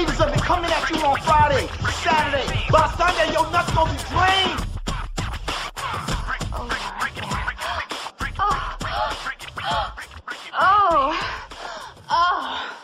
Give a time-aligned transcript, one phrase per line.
[0.00, 1.66] Waves of it coming at you on Friday,
[2.00, 2.66] Saturday.
[2.70, 4.60] By Sunday, your nuts gonna be drained.
[6.54, 6.78] Oh, my
[10.58, 11.12] Oh.
[12.08, 12.78] Oh.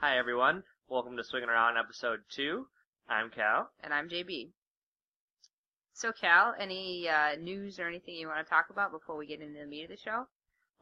[0.00, 2.66] Hi everyone, welcome to Swinging Around episode 2.
[3.08, 3.70] I'm Cal.
[3.82, 4.50] And I'm JB.
[5.94, 9.40] So, Cal, any uh, news or anything you want to talk about before we get
[9.40, 10.26] into the meat of the show?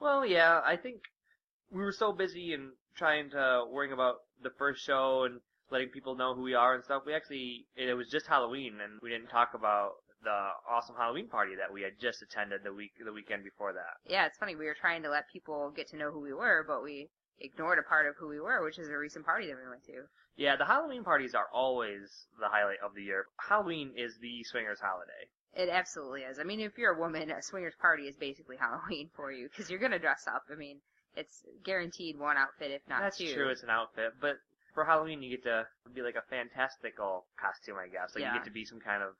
[0.00, 1.02] Well, yeah, I think
[1.70, 5.40] we were so busy and trying to worrying about the first show and
[5.70, 7.02] letting people know who we are and stuff.
[7.06, 11.54] We actually, it was just Halloween and we didn't talk about the awesome Halloween party
[11.56, 13.98] that we had just attended the week, the weekend before that.
[14.10, 14.56] Yeah, it's funny.
[14.56, 17.78] We were trying to let people get to know who we were, but we ignored
[17.78, 20.08] a part of who we were, which is a recent party that we went to.
[20.36, 23.26] Yeah, the Halloween parties are always the highlight of the year.
[23.48, 25.28] Halloween is the swingers holiday.
[25.54, 26.38] It absolutely is.
[26.38, 29.70] I mean, if you're a woman, a swingers party is basically Halloween for you because
[29.70, 30.44] you're gonna dress up.
[30.52, 30.80] I mean,
[31.16, 33.32] it's guaranteed one outfit, if not That's two.
[33.32, 34.36] true, it's an outfit, but
[34.74, 38.14] for Halloween you get to be like a fantastical costume, I guess.
[38.14, 38.32] Like Yeah.
[38.34, 39.14] you get to be some kind of,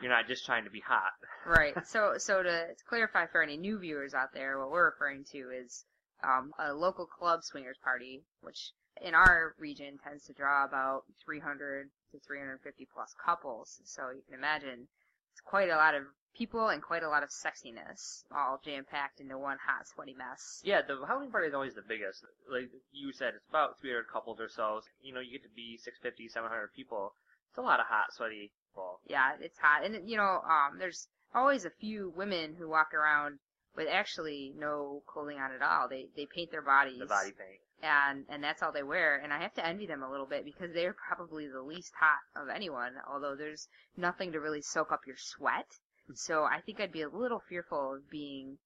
[0.00, 1.12] you're not just trying to be hot.
[1.46, 1.74] Right.
[1.86, 5.50] So, so to, to clarify for any new viewers out there, what we're referring to
[5.50, 5.84] is
[6.22, 8.70] um, a local club swingers party, which
[9.02, 13.80] in our region tends to draw about 300 to 350 plus couples.
[13.84, 14.86] So you can imagine
[15.32, 16.04] it's quite a lot of
[16.36, 20.60] people and quite a lot of sexiness, all jam packed into one hot, sweaty mess.
[20.64, 22.24] Yeah, the Halloween party is always the biggest.
[22.50, 24.80] Like you said, it's about 300 couples or so.
[25.02, 27.14] You know, you get to be 650, 700 people.
[27.50, 29.00] It's a lot of hot, sweaty people.
[29.08, 33.38] Yeah, it's hot, and you know, um, there's always a few women who walk around
[33.76, 35.88] with actually no clothing on at all.
[35.88, 36.98] They they paint their bodies.
[36.98, 37.60] The body paint.
[37.82, 40.44] and and that's all they wear and i have to envy them a little bit
[40.44, 45.00] because they're probably the least hot of anyone although there's nothing to really soak up
[45.06, 45.66] your sweat
[46.14, 48.58] so i think i'd be a little fearful of being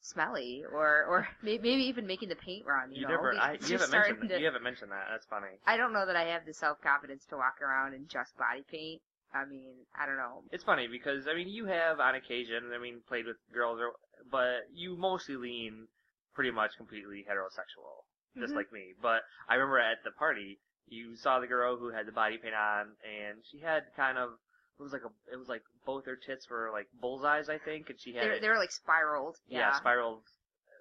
[0.00, 3.72] smelly or or maybe even making the paint run you, You know never, I, you
[3.78, 4.28] haven't mentioned that.
[4.28, 5.06] to- You haven't mentioned that.
[5.10, 5.58] That's funny.
[5.66, 9.00] i don't know that i have the self-confidence to walk around in just body paint
[9.34, 12.78] i mean i don't know It's funny because I mean you have on occasion, I
[12.78, 13.92] mean, played with girls, or
[14.30, 15.88] but you mostly lean
[16.34, 18.04] pretty much completely heterosexual,
[18.38, 18.56] just Mhm.
[18.56, 18.94] like me.
[19.00, 22.54] But I remember at the party, you saw the girl who had the body paint
[22.54, 24.38] on, and she had kind of
[24.78, 27.90] it was like a it was like both her tits were like bullseyes, I think,
[27.90, 30.22] and she had they're, they're like spiraled yeah, yeah, spiraled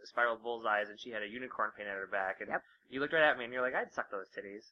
[0.05, 2.63] spiraled bullseyes, and she had a unicorn paint on her back, and Yep.
[2.89, 4.71] you looked right at me and you're like, I'd suck those titties.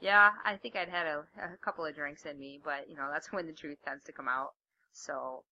[0.00, 3.08] Yeah, I think I'd had a, a couple of drinks in me, but you know
[3.12, 4.54] that's when the truth tends to come out.
[4.92, 5.44] So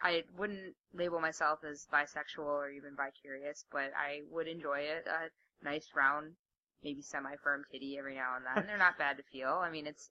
[0.00, 5.06] I wouldn't label myself as bisexual or even bi-curious, but I would enjoy it.
[5.06, 5.30] A
[5.64, 6.36] nice round,
[6.82, 8.66] maybe semi-firm titty every now and then.
[8.66, 9.50] They're not bad to feel.
[9.62, 10.10] I mean, it's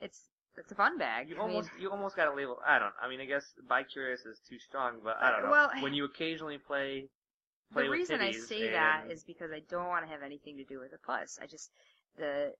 [0.00, 1.28] it's it's a fun bag.
[1.28, 2.58] You I mean, almost you almost got to label.
[2.66, 2.92] I don't.
[3.00, 5.50] I mean, I guess bi curious is too strong, but I don't know.
[5.50, 7.08] Well, when you occasionally play,
[7.72, 10.56] play the reason I say that and- is because I don't want to have anything
[10.58, 11.38] to do with the puss.
[11.40, 11.70] I just
[12.16, 12.52] the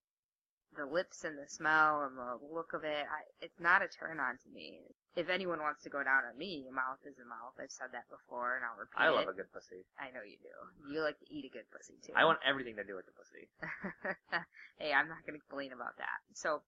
[0.76, 3.06] the lips and the smell and the look of it.
[3.08, 4.80] I, it's not a turn on to me.
[5.16, 7.56] If anyone wants to go down on me, a mouth is a mouth.
[7.58, 9.08] I've said that before, and I'll repeat it.
[9.08, 9.34] I love it.
[9.34, 9.82] a good pussy.
[9.98, 10.54] I know you do.
[10.92, 12.14] You like to eat a good pussy too.
[12.14, 13.50] I want everything to do with the pussy.
[14.78, 16.22] hey, I'm not going to complain about that.
[16.38, 16.62] So,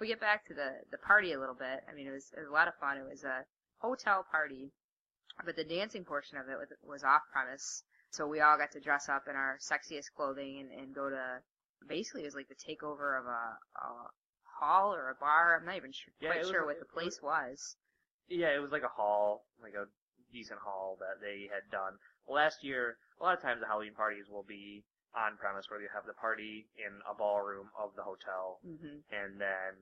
[0.00, 2.40] we get back to the the party a little bit, I mean, it was it
[2.40, 2.96] was a lot of fun.
[2.98, 3.44] It was a
[3.78, 4.72] hotel party,
[5.44, 7.82] but the dancing portion of it was, was off premise.
[8.10, 11.38] So we all got to dress up in our sexiest clothing and, and go to
[11.88, 13.88] basically it was like the takeover of a, a
[14.58, 15.56] hall or a bar.
[15.60, 17.76] I'm not even sure, Yeah, quite it was- sure what the place was.
[18.28, 19.86] Yeah, it was like a hall, like a
[20.32, 21.94] decent hall that they had done.
[22.28, 24.84] Last year, a lot of times the Halloween parties will be
[25.14, 29.40] on premise where you have the party in a ballroom of the hotel, hmm and
[29.40, 29.74] then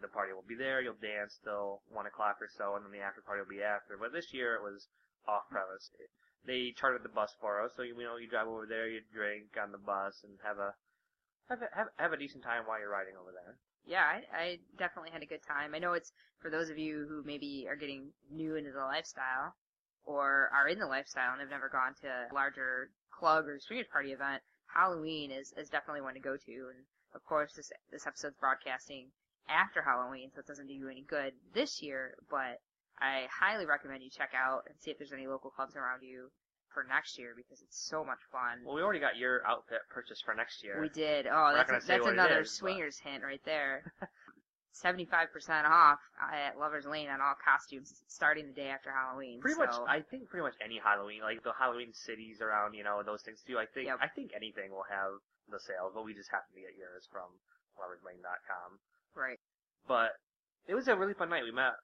[0.00, 0.80] the party will be there.
[0.82, 3.96] You'll dance till one o'clock or so, and then the after party will be after.
[3.96, 4.88] But this year it was
[5.28, 5.90] off premise.
[6.44, 9.54] They chartered the bus for us, so you know you drive over there, you drink
[9.60, 10.74] on the bus, and have a
[11.48, 13.58] have a, have, have a decent time while you're riding over there.
[13.84, 15.74] yeah, I, I definitely had a good time.
[15.74, 19.54] I know it's for those of you who maybe are getting new into the lifestyle
[20.04, 23.86] or are in the lifestyle and have never gone to a larger club or swingers
[23.92, 24.42] party event.
[24.74, 26.84] Halloween is, is definitely one to go to, and
[27.14, 29.08] of course this this episode's broadcasting
[29.48, 32.14] after Halloween, so it doesn't do you any good this year.
[32.30, 32.60] But
[33.00, 36.30] I highly recommend you check out and see if there's any local clubs around you
[36.72, 38.64] for next year because it's so much fun.
[38.64, 40.80] Well, we already got your outfit purchased for next year.
[40.80, 41.26] We did.
[41.26, 43.92] Oh, We're that's a, that's another is, but- swingers hint right there.
[44.72, 45.28] 75%
[45.68, 49.40] off at Lover's Lane on all costumes starting the day after Halloween.
[49.40, 52.84] Pretty so, much, I think pretty much any Halloween, like the Halloween cities around, you
[52.84, 53.58] know, those things too.
[53.58, 53.98] I think Yep.
[54.00, 57.28] I think anything will have the sales, but we just happen to get yours from
[57.76, 58.78] loverslane.com.
[59.14, 59.38] right.
[59.86, 60.12] But
[60.66, 61.42] it was a really fun night.
[61.42, 61.74] We met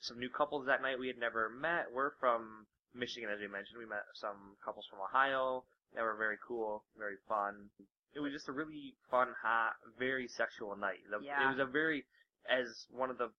[0.00, 1.86] some new couples that night we had never met.
[1.92, 3.78] We're from Michigan, as we mentioned.
[3.78, 5.64] We met some couples from Ohio
[5.94, 7.70] that were very cool, very fun.
[8.14, 11.00] It was just a really fun, hot, very sexual night.
[11.10, 11.44] The, Yeah.
[11.44, 12.04] It was a very,
[12.48, 13.30] as one of the,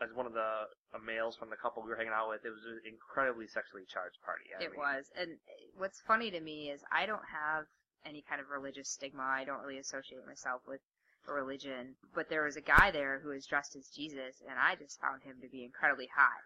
[0.00, 2.50] as one of the uh, males from the couple we were hanging out with, it
[2.50, 4.44] was an incredibly sexually charged party.
[4.54, 5.10] I It mean, was.
[5.16, 5.38] And
[5.76, 7.66] what's funny to me is I don't have
[8.06, 9.22] any kind of religious stigma.
[9.22, 10.80] I don't really associate myself with
[11.26, 11.96] a religion.
[12.14, 15.22] But there was a guy there who was dressed as Jesus, and I just found
[15.22, 16.42] him to be incredibly hot.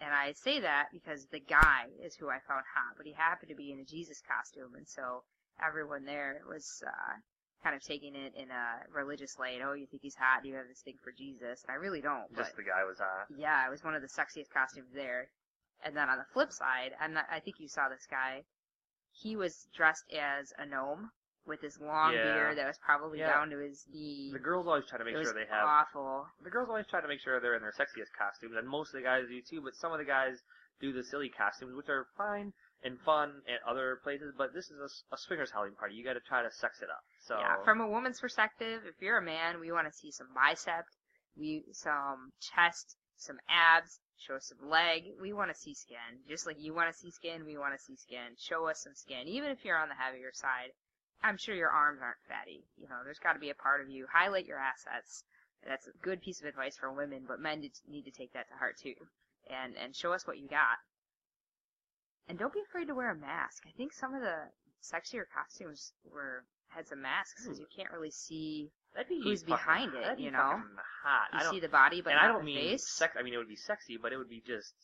[0.00, 3.50] And I say that because the guy is who I found hot, but he happened
[3.50, 5.24] to be in a Jesus costume, and so
[5.64, 7.12] everyone there was uh,
[7.62, 9.60] kind of taking it in a religious light.
[9.64, 10.44] Oh, you think he's hot?
[10.44, 12.34] You have this thing for Jesus, and I really don't.
[12.36, 13.26] Just the guy was hot.
[13.36, 15.28] yeah, it was one of the sexiest costumes there.
[15.84, 18.42] And then on the flip side, I'm I think you saw this guy.
[19.12, 21.10] He was dressed as a gnome
[21.46, 22.22] with his long Yeah.
[22.22, 23.28] beard that was probably Yeah.
[23.28, 24.30] down to his knee.
[24.32, 26.28] The girls always try to make it sure they have awful.
[26.42, 29.00] the girls always try to make sure they're in their sexiest costumes, and most of
[29.00, 29.60] the guys do too.
[29.62, 30.42] But some of the guys
[30.80, 34.32] do the silly costumes, which are fine and fun at other places.
[34.36, 34.78] But this is
[35.12, 35.94] a swingers Halloween party.
[35.94, 37.02] You got to try to sex it up.
[37.26, 40.28] So Yeah, from a woman's perspective, if you're a man, we want to see some
[40.34, 40.84] bicep,
[41.36, 45.04] we some chest, some abs, show us some leg.
[45.20, 47.44] We want to see skin, just like you want to see skin.
[47.44, 48.36] We want to see skin.
[48.38, 50.72] Show us some skin, even if you're on the heavier side.
[51.22, 52.64] I'm sure your arms aren't fatty.
[52.78, 54.06] You know, there's got to be a part of you.
[54.10, 55.22] Highlight your assets.
[55.66, 58.54] That's a good piece of advice for women, but men need to take that to
[58.56, 58.96] heart too,
[59.50, 60.80] and and show us what you got.
[62.28, 63.64] And don't be afraid to wear a mask.
[63.66, 64.36] I think some of the
[64.82, 67.62] sexier costumes were had some masks because hmm.
[67.62, 70.38] you can't really see that'd be who's fucking- behind it, that'd be you know?
[70.38, 71.28] fucking hot.
[71.32, 72.88] you I don't, see the body, but and not I don't the mean face.
[72.88, 73.16] sex.
[73.18, 74.74] I mean it would be sexy, but it would be just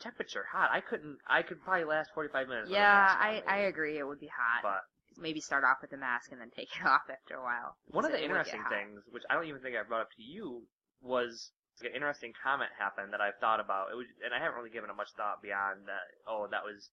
[0.00, 0.70] temperature hot.
[0.72, 1.18] I couldn't.
[1.28, 2.68] I could probably last 45 minutes.
[2.68, 3.42] with a yeah, I.
[3.46, 3.98] I agree.
[3.98, 4.62] It would be hot.
[4.62, 7.76] But Maybe start off with the mask and then take it off after a while.
[7.88, 10.02] One of the it would get interesting things, which I don't even think I brought
[10.02, 10.62] up to you,
[11.02, 11.50] was
[11.82, 13.90] an interesting comment happened that I've thought about.
[13.92, 16.06] It was, and I haven't really given it much thought beyond that.
[16.26, 16.90] Oh, that was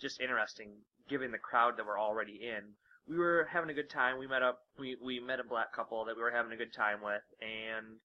[0.00, 0.70] just interesting,
[1.08, 2.74] given the crowd that we're already in.
[3.06, 4.18] We were having a good time.
[4.18, 4.60] We met up.
[4.78, 8.00] We we met a black couple that we were having a good time with, and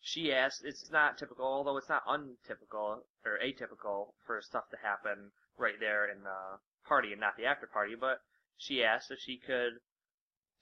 [0.00, 0.64] she asked.
[0.64, 6.10] It's not typical, although it's not untypical or atypical for stuff to happen right there
[6.10, 7.94] in the party and not the after party.
[7.94, 8.18] But
[8.56, 9.74] she asked if she could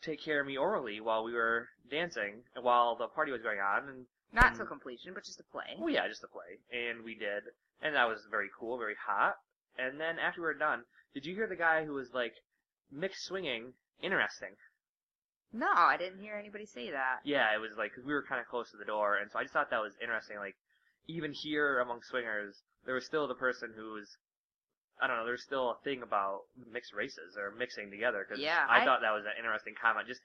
[0.02, 3.60] take care of me orally while we were dancing and while the party was going
[3.60, 5.76] on and Not till completion, but just to play.
[5.78, 7.44] well yeah just to play and we did
[7.82, 9.36] and that was very cool very hot
[9.78, 10.82] and then after we were done
[11.14, 12.34] did you hear the guy who was like
[12.90, 14.56] mixed swinging interesting
[15.52, 17.20] No, I didn't hear anybody say that.
[17.24, 19.38] yeah it was like because we were kind of close to the door and so
[19.38, 20.56] i just thought that was interesting like
[21.08, 24.16] even here among swingers there was still the person who was
[25.00, 25.24] I don't know.
[25.26, 29.00] There's still a thing about mixed races or mixing together because Yeah, I, I- thought
[29.02, 30.06] that was an interesting comment.
[30.06, 30.20] Just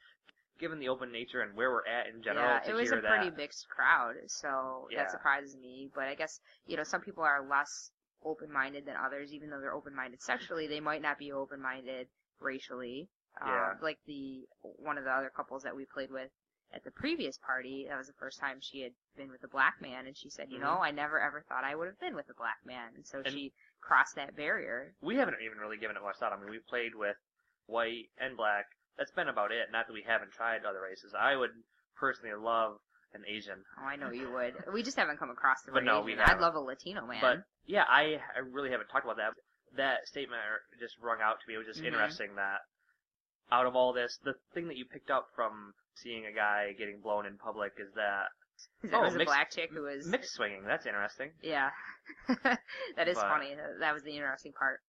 [0.59, 3.29] given the open nature and where we're at in general, yeah, it was a pretty
[3.29, 3.37] that.
[3.37, 5.03] mixed crowd, so Yeah.
[5.03, 5.89] that surprises me.
[5.93, 7.91] But I guess you know some people are less
[8.23, 10.67] open-minded than others, even though they're open-minded sexually.
[10.67, 12.07] They might not be open-minded
[12.39, 13.07] racially.
[13.41, 13.73] Um, Yeah.
[13.81, 16.31] Like the one of the other couples that we played with
[16.73, 19.79] at the previous party, that was the first time she had been with a black
[19.81, 20.61] man, and she said, you Mhm.
[20.63, 23.19] know, I never ever thought I would have been with a black man, and so
[23.19, 24.93] And- she crossed that barrier.
[25.01, 26.33] we haven't even really given it much thought.
[26.33, 27.15] I mean, we played with
[27.67, 28.65] white and black.
[28.97, 29.67] That's been about it.
[29.71, 31.13] Not that we haven't tried other races.
[31.17, 31.51] I would
[31.95, 32.77] personally love
[33.13, 34.53] an Asian, Oh, I know you would.
[34.73, 36.25] We just haven't come across the But no, we Asian.
[36.25, 37.19] I'd love a Latino man.
[37.21, 39.31] but yeah, I, I really haven't talked about that.
[39.77, 40.41] That statement
[40.79, 41.55] just rung out to me.
[41.55, 41.87] It was just Mhm.
[41.87, 42.59] interesting that
[43.51, 46.99] out of all this, the thing that you picked up from seeing a guy getting
[47.01, 48.27] blown in public is that
[48.83, 50.63] there oh, was a black chick who was mixed swinging.
[50.65, 51.31] That's interesting.
[51.41, 51.69] Yeah,
[52.43, 53.55] that is But- funny.
[53.55, 54.79] That- That was the interesting part.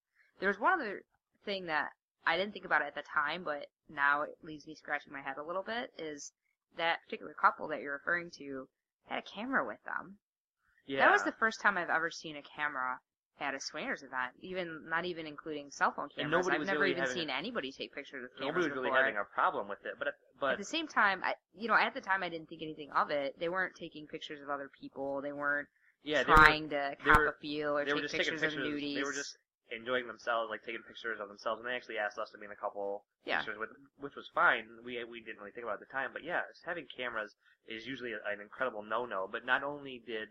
[0.41, 1.03] There was one other
[1.45, 1.91] thing that
[2.29, 5.23] I didn't think about it at the time, but now it leaves me scratching my
[5.23, 5.91] head a little bit.
[5.99, 6.33] Is
[6.77, 8.69] that particular couple that you're referring to
[9.09, 10.19] had a camera with them?
[10.87, 11.01] Yeah.
[11.07, 13.01] That was the first time I've ever seen a camera
[13.41, 14.33] at a swingers event.
[14.43, 16.49] Even not even including cell phone cameras.
[16.49, 18.99] I've never really even seen a- anybody take pictures with cameras Nobody was really before.
[19.05, 20.09] having a problem with it, but
[20.41, 22.91] but At the same time, I, you know, at the time I didn't think anything
[22.93, 23.39] of it.
[23.39, 25.21] They weren't taking pictures of other people.
[25.23, 25.69] They weren't
[26.03, 28.55] yeah, they were, trying to cop were- a feel or take pictures, pictures.
[28.55, 28.95] of nudies.
[28.97, 29.37] They were just
[29.71, 32.53] enjoying themselves, like taking pictures of themselves, and they actually asked us to be in
[32.53, 33.39] a couple Yeah.
[33.39, 34.65] pictures with, which was fine.
[34.85, 37.35] We we didn't really think about it at the time, but yeah, having cameras
[37.67, 39.29] is usually an incredible no-no.
[39.31, 40.29] But not only did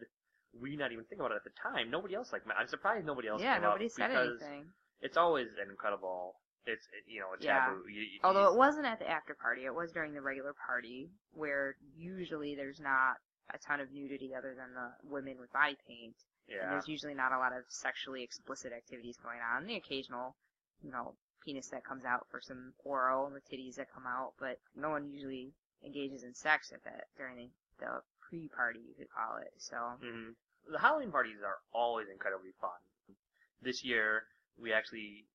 [0.54, 3.28] we not even think about it at the time, nobody else like I'm surprised nobody
[3.28, 3.42] else.
[3.42, 4.74] yeah, nobody said anything.
[5.02, 6.36] It's always an incredible.
[6.66, 7.66] It's you know a Yeah.
[7.68, 7.88] taboo.
[7.88, 11.12] You, you- Although it wasn't at the after party, it was during the regular party
[11.32, 13.18] where usually there's not
[13.54, 16.16] a ton of nudity other than the women with body paint.
[16.48, 16.70] Yeah.
[16.72, 19.68] there's usually not a lot of sexually explicit activities going on.
[19.68, 20.36] The occasional,
[20.84, 24.34] you know, penis that comes out for some oral and the titties that come out,
[24.40, 25.54] but no one usually
[25.86, 27.50] engages in sex at that during the,
[27.80, 29.52] the pre-party, you could call it.
[29.58, 30.32] So hmm
[30.72, 33.16] The Halloween parties are always incredibly fun.
[33.62, 34.24] This year,
[34.62, 35.26] we actually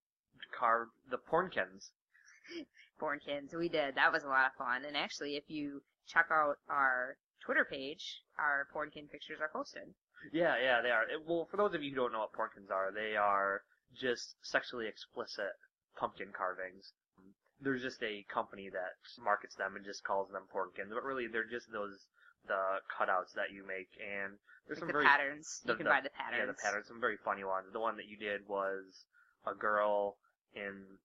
[0.59, 1.90] carved the pornkins.
[3.00, 3.95] pornkins, we did.
[3.97, 4.85] That was a lot of fun.
[4.85, 9.95] And actually, if you check out our Twitter page, our Pornkin pictures are posted.
[10.31, 11.02] Yeah, yeah, they are.
[11.02, 13.62] It, well, for those of you who don't know what pornkins are, they are
[13.99, 15.52] just sexually explicit
[15.99, 16.93] pumpkin carvings.
[17.61, 21.49] There's just a company that markets them and just calls them pornkins, but really they're
[21.49, 22.07] just those
[22.47, 24.35] the cutouts that you make, and
[24.67, 25.62] there's Like some the very patterns.
[25.64, 26.41] You can buy the patterns.
[26.41, 26.88] Yeah, the patterns.
[26.88, 27.67] Some very funny ones.
[27.73, 29.07] The one that you did was
[29.47, 30.17] a girl
[30.55, 30.99] in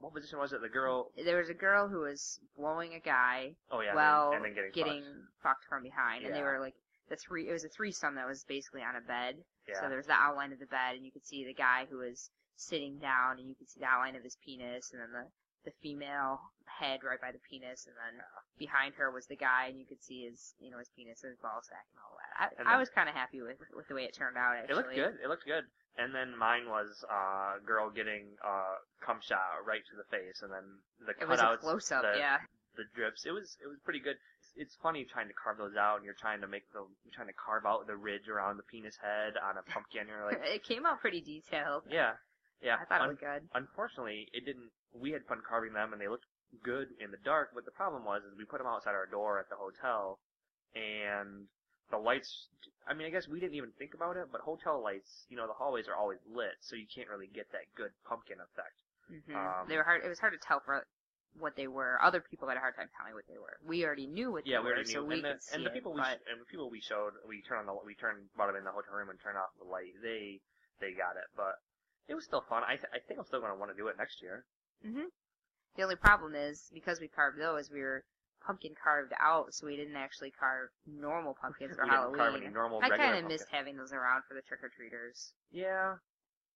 [0.00, 0.60] what position was it?
[0.60, 1.10] The girl.
[1.16, 3.94] There was a girl who was blowing a guy Oh yeah.
[3.94, 5.02] while and then, and then getting,
[5.42, 6.74] fucked from behind, and they were like
[7.08, 7.48] the three.
[7.48, 9.36] It was a threesome that was basically on a bed.
[9.68, 9.80] Yeah.
[9.80, 11.98] So there was the outline of the bed, and you could see the guy who
[11.98, 15.26] was sitting down, and you could see the outline of his penis, and then the
[15.64, 18.18] the female head right by the penis, and then
[18.58, 21.30] behind her was the guy, and you could see his you know his penis and
[21.30, 22.66] his ball sack and all that.
[22.66, 24.56] I, I was kind of happy with with the way it turned out.
[24.56, 25.14] Actually, It looked good.
[25.22, 25.64] It looked good.
[25.98, 30.40] And then mine was uh, a girl getting uh, cum shot right to the face,
[30.40, 30.64] and then
[31.04, 32.40] the It was a cutouts, close up, the, yeah.
[32.76, 33.26] the drips.
[33.26, 34.16] It was it was pretty good.
[34.56, 37.28] It's funny trying to carve those out, and you're trying to make the you're trying
[37.28, 40.04] to carve out the ridge around the penis head on a pumpkin.
[40.08, 41.84] You're like, it came out pretty detailed.
[41.88, 42.20] yeah,
[42.60, 42.76] yeah.
[42.76, 43.48] I thought it was good.
[43.54, 44.68] Unfortunately, it didn't.
[44.92, 46.28] We had fun carving them, and they looked
[46.62, 47.50] good in the dark.
[47.54, 50.20] But the problem was, is we put them outside our door at the hotel,
[50.76, 51.48] and
[51.90, 52.48] the lights.
[52.88, 55.46] I mean, I guess we didn't even think about it, but hotel lights, you know,
[55.46, 58.76] the hallways are always lit, so you can't really get that good pumpkin effect.
[59.12, 59.36] Mm-hmm.
[59.36, 60.02] Um, they were hard.
[60.04, 60.84] It was hard to tell for
[61.38, 62.00] what they were.
[62.02, 63.58] Other people had a hard time telling what they were.
[63.66, 65.02] We already knew what Yeah, they we were, already knew.
[65.02, 66.46] so we and the, could see and the it, people we but sh- and the
[66.46, 69.10] people we showed, we turned on the we turned brought them in the hotel room
[69.10, 69.94] and turned off the light.
[70.02, 70.40] They
[70.80, 71.58] they got it, but
[72.08, 72.62] it was still fun.
[72.64, 74.46] I th- I think I'm still going to want to do it next year.
[74.82, 75.08] hmm
[75.76, 78.04] the only problem is because we carved those, we were
[78.46, 82.12] pumpkin carved out, so we didn't actually carve normal pumpkins for we didn't Halloween.
[82.12, 85.32] carve any normal I kind of missed having those around for the trick or treaters.
[85.50, 85.96] Yeah,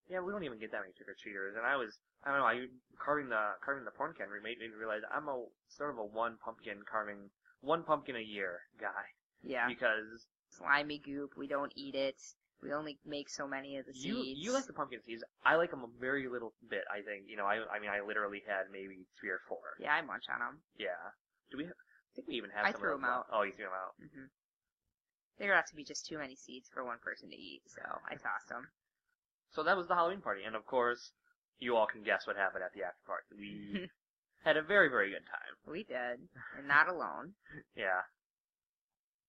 [0.08, 2.40] yeah, we don't even get that many trick or treaters, and I was I don't
[2.40, 2.46] know.
[2.46, 2.66] I
[2.98, 6.82] carving the carving the pumpkin made me realize I'm a sort of a one pumpkin
[6.90, 9.10] carving one pumpkin a year guy
[9.42, 11.32] Yeah, because slimy goop.
[11.36, 12.20] We don't eat it.
[12.62, 14.06] We only make so many of the seeds.
[14.06, 15.22] you you like the pumpkin seeds.
[15.44, 16.84] I like them a very little bit.
[16.90, 17.44] I think you know.
[17.44, 19.76] I I mean I literally had maybe three or four.
[19.78, 20.62] Yeah, I munch on them.
[20.78, 20.98] Yeah.
[21.50, 21.64] Do we?
[21.64, 22.64] Have, I think we even have.
[22.64, 23.26] I some threw them out.
[23.30, 23.94] Oh, you threw them out.
[24.00, 24.26] Mm-hmm.
[25.38, 28.16] There got to be just too many seeds for one person to eat, so I
[28.16, 28.68] tossed them.
[29.54, 31.12] So that was the Halloween party, and of course,
[31.58, 33.26] you all can guess what happened at the after party.
[33.36, 33.88] We
[34.44, 35.72] had a very very good time.
[35.72, 36.20] we did,
[36.58, 37.32] and not alone.
[37.76, 38.02] Yeah.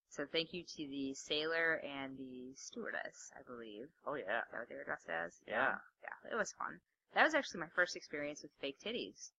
[0.10, 3.86] So thank you to the sailor and the stewardess, I believe.
[4.06, 4.42] Oh yeah.
[4.42, 5.34] Is that what they were dressed as?
[5.48, 5.76] Yeah.
[6.02, 6.80] Yeah, it was fun.
[7.14, 9.30] That was actually my first experience with fake titties.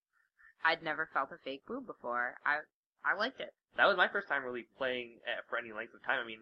[0.64, 2.34] I'd never felt a fake boob before.
[2.46, 2.58] I
[3.04, 3.50] I liked it.
[3.76, 6.20] That was my first time really playing at, for any length of time.
[6.22, 6.40] I mean,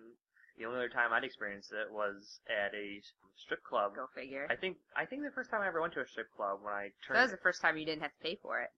[0.59, 3.01] the only other time I'd experienced it was at a
[3.37, 3.95] strip club.
[3.95, 4.47] Go figure.
[4.51, 6.73] I think I think the first time I ever went to a strip club when
[6.73, 7.17] I turned.
[7.19, 8.71] that was the first time you didn't have to pay for it.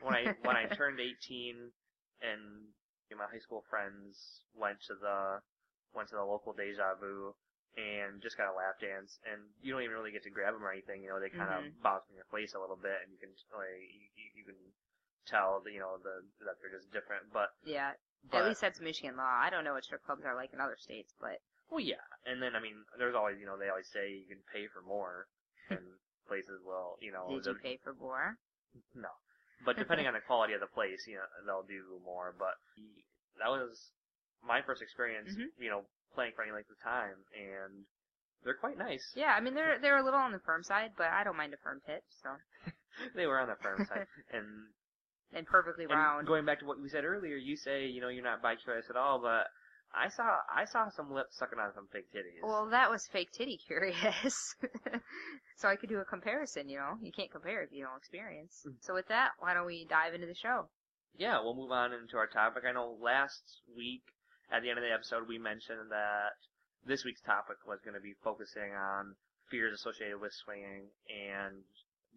[0.00, 1.72] when I when I turned 18
[2.22, 2.42] and
[3.10, 5.40] you know, my high school friends went to the
[5.94, 7.34] went to the local Deja Vu
[7.76, 10.64] and just got a lap dance and you don't even really get to grab them
[10.64, 11.02] or anything.
[11.02, 11.58] You know, they kind Mhm.
[11.76, 14.44] of bounce in your face a little bit and you can like you, you- you
[14.44, 14.58] can
[15.26, 17.32] tell that you know the that they're just different.
[17.32, 17.92] But Yeah.
[18.30, 19.28] But- At least that's Michigan law.
[19.40, 21.38] I don't know what strip clubs are like in other states, but
[21.70, 24.42] Well, yeah, and then I mean, there's always you know they always say you can
[24.52, 25.26] pay for more,
[25.70, 25.82] and
[26.28, 28.38] places will you know did you pay for more?
[28.94, 29.08] no,
[29.64, 32.34] but depending on the quality of the place, you know they'll do more.
[32.38, 32.54] But
[33.38, 33.90] that was
[34.42, 35.48] my first experience, Mhm.
[35.58, 37.86] you know, playing for any length of time, and
[38.44, 39.12] they're quite nice.
[39.14, 41.54] Yeah, I mean they're they're a little on the firm side, but I don't mind
[41.54, 42.30] a firm tit, so
[43.14, 44.68] They were on the firm side, and,
[45.32, 46.26] and perfectly and round.
[46.26, 48.96] going back to what we said earlier, you say you know you're not curious at
[48.96, 49.46] all, but
[49.94, 52.42] I saw I saw some lips sucking on some fake titties.
[52.42, 54.54] Well, that was fake titty curious.
[55.56, 56.98] so I could do a comparison, you know.
[57.00, 58.64] You can't compare if you don't experience.
[58.66, 58.74] Mm.
[58.80, 60.68] So with that, why don't we dive into the show?
[61.18, 62.64] yeah, we'll move on into our topic.
[62.68, 63.42] I know last
[63.76, 64.02] week
[64.52, 66.36] at the end of the episode we mentioned that
[66.84, 69.16] this week's topic was going to be focusing on
[69.50, 71.64] fears associated with swinging and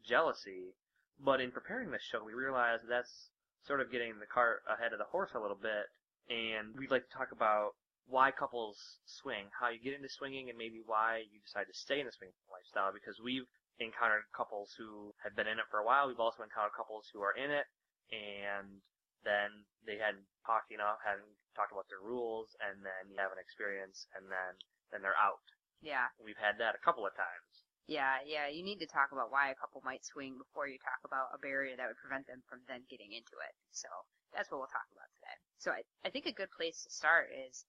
[0.06, 0.76] jealousy.
[1.20, 3.30] But in preparing this show, we realized that's
[3.68, 5.92] sort of getting the cart ahead of the horse a little bit,
[6.32, 7.76] and we'd like to talk about
[8.08, 12.00] why couples swing, how you get into swinging, and maybe why you decide to stay
[12.00, 12.96] in the swinging lifestyle.
[12.96, 13.46] Because we've
[13.80, 16.08] encountered couples who have been in it for a while.
[16.08, 17.68] We've also encountered couples who are in it
[18.12, 18.82] and
[19.22, 23.42] then they hadn't talked enough, hadn't talked about their rules, and then you have an
[23.42, 24.54] experience, and then
[24.90, 25.44] then they're out.
[25.84, 26.10] Yeah.
[26.18, 27.49] We've had that a couple of times.
[27.90, 31.02] Yeah, yeah, you need to talk about why a couple might swing before you talk
[31.02, 33.54] about a barrier that would prevent them from then getting into it.
[33.74, 33.90] So
[34.30, 35.38] that's what we'll talk about today.
[35.58, 37.66] So I, I think a good place to start is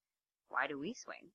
[0.52, 1.32] why do we swing?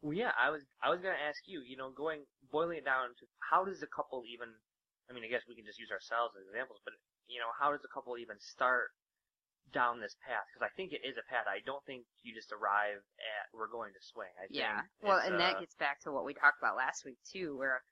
[0.00, 3.12] Well, yeah, I was I was gonna ask you, you know, going boiling it down
[3.18, 4.56] to how does a couple even?
[5.10, 6.94] I mean, I guess we can just use ourselves as examples, but
[7.26, 8.94] you know, how does a couple even start
[9.74, 10.48] down this path?
[10.48, 11.44] Because I think it is a path.
[11.44, 14.32] I don't think you just arrive at we're going to swing.
[14.40, 14.86] I Yeah.
[15.02, 17.82] Well, and uh, that gets back to what we talked about last week too, where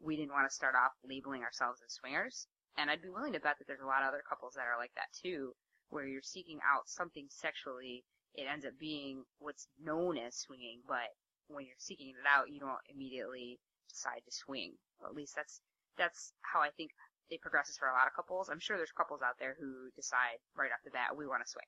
[0.00, 2.48] we didn't want to start off labeling ourselves as swingers.
[2.76, 4.80] And I'd be willing to bet that there's a lot of other couples that are
[4.80, 5.52] like that too,
[5.90, 8.04] where you're seeking out something sexually.
[8.34, 11.12] It ends up being what's known as swinging, but
[11.48, 13.58] when you're seeking it out, you don't immediately
[13.90, 14.78] decide to swing.
[15.04, 15.60] At least that's
[15.98, 16.94] that's how I think
[17.28, 18.48] it progresses for a lot of couples.
[18.48, 21.50] I'm sure there's couples out there who decide right off the bat we want to
[21.50, 21.66] swing.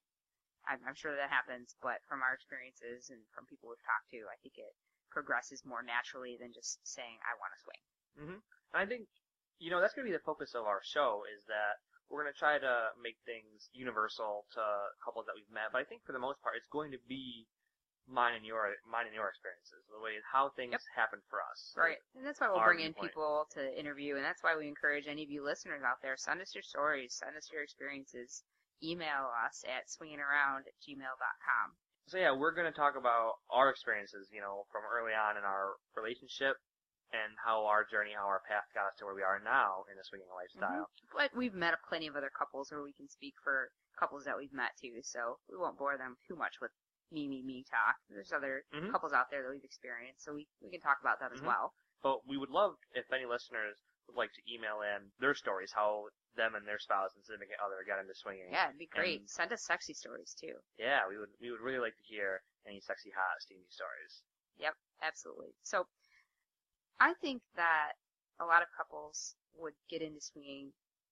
[0.66, 4.30] I'm, I'm sure that happens, but from our experiences and from people we've talked to,
[4.30, 4.74] I think it
[5.10, 7.82] progresses more naturally than just saying I want to swing.
[8.18, 8.40] Hmm
[8.72, 9.04] I think,
[9.60, 11.76] you know, that's going to be the focus of our show is that
[12.08, 14.64] we're going to try to make things universal to
[15.04, 15.72] couples that we've met.
[15.72, 17.48] But I think for the most part, it's going to be
[18.08, 21.72] mine and your mine and your experiences, the way how things happen for us.
[21.76, 22.00] Right.
[22.16, 23.12] And that's why we'll bring in viewpoint.
[23.12, 26.40] people to interview, and that's why we encourage any of you listeners out there, send
[26.40, 28.42] us your stories, send us your experiences,
[28.82, 31.66] email us at swingingaround at gmail.com.
[32.10, 35.44] So yeah, we're going to talk about our experiences, you know, from early on in
[35.44, 36.58] our relationship
[37.12, 39.96] and how our journey, how our path got us to where we are now in
[40.00, 40.88] the swinging lifestyle.
[41.12, 43.68] But we've met plenty of other couples where we can speak for
[44.00, 46.72] couples that we've met too, so we won't bore them too much with
[47.12, 47.96] me, me, me talk.
[48.08, 48.90] There's other Mhm.
[48.90, 51.52] couples out there that we've experienced, so we, we can talk about that as Mhm.
[51.52, 51.74] well.
[52.02, 53.76] But we would love if any listeners
[54.08, 57.84] would like to email in their stories, how them and their spouse and significant other
[57.84, 58.50] got into swinging.
[58.50, 59.20] Yeah, it'd be great.
[59.20, 60.56] And- Send us sexy stories too.
[60.78, 64.22] Yeah, we would we would really like to hear any sexy, hot, steamy stories.
[64.56, 65.54] Yep, absolutely.
[65.62, 65.86] So,
[67.02, 67.98] I think that
[68.38, 70.70] a lot of couples would get into swinging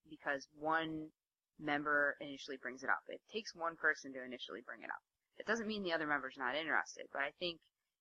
[0.09, 1.11] because one
[1.59, 3.03] member initially brings it up.
[3.09, 5.03] It takes one person to initially bring it up.
[5.43, 7.59] It doesn't mean the other member's not interested, but I think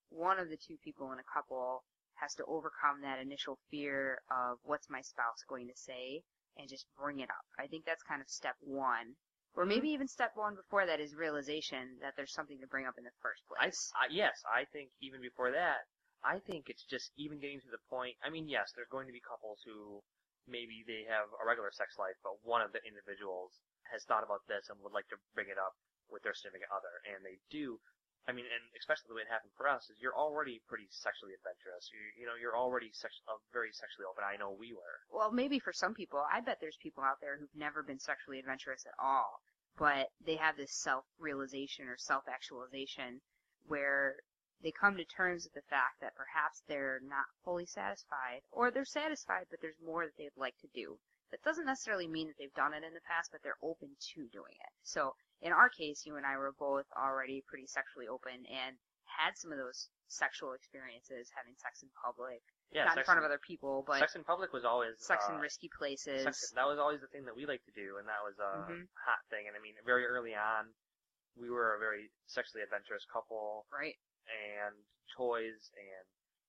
[0.10, 1.82] one of the two people in a couple
[2.22, 6.22] has to overcome that initial fear of what's my spouse going to say
[6.58, 7.46] and just bring it up.
[7.58, 9.18] I think that's kind of step one.
[9.56, 10.06] Or maybe mm-hmm.
[10.06, 13.18] even step one before that is realization that there's something to bring up in the
[13.24, 13.92] first I, place.
[13.98, 15.90] I yes, I think even before that,
[16.24, 18.16] I think it's just even getting to the point.
[18.24, 20.04] I mean, yes, there's going to be couples who
[20.48, 23.56] maybe they have a regular sex life, but one of the individuals
[23.88, 25.78] has thought about this and would like to bring it up
[26.10, 27.80] with their significant other, and they do.
[28.28, 31.34] I mean, and especially the way it happened for us is you're already pretty sexually
[31.34, 31.90] adventurous.
[31.90, 34.22] You, you know, you're already sex, uh, very sexually open.
[34.22, 35.02] I know we were.
[35.10, 38.38] well, maybe for some people, I bet there's people out there who've never been sexually
[38.38, 39.42] adventurous at all,
[39.78, 43.22] but they have this self-realization or self-actualization
[43.66, 44.18] where
[44.62, 48.86] they come to terms with the fact that perhaps they're not fully satisfied, or they're
[48.86, 50.98] satisfied, but there's more that they'd like to do.
[51.32, 54.28] That doesn't necessarily mean that they've done it in the past, but they're open to
[54.34, 54.74] doing it.
[54.84, 59.38] So, in our case, you and I were both already pretty sexually open and had
[59.38, 62.42] some of those sexual experiences, having sex in public,
[62.72, 65.34] Yeah, not in front of other people, but sex in public was always sex uh,
[65.34, 66.24] in risky places.
[66.24, 68.66] Sex, that was always the thing that we liked to do, and that was a
[68.66, 68.90] Mhm.
[69.06, 69.48] hot thing.
[69.48, 70.74] And I mean, very early on,
[71.36, 73.98] we were a very sexually adventurous couple, Right.
[74.28, 74.76] And
[75.16, 76.06] toys and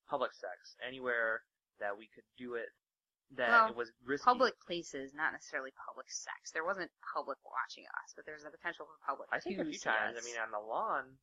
[0.09, 1.43] public sex anywhere
[1.79, 2.69] that we could do it.
[3.39, 4.27] That Well, it was risky.
[4.27, 6.51] Public places, not necessarily public sex.
[6.51, 9.79] There wasn't public watching us, but there's the potential for public I think a few
[9.79, 10.19] times.
[10.19, 11.15] I mean, on the lawn,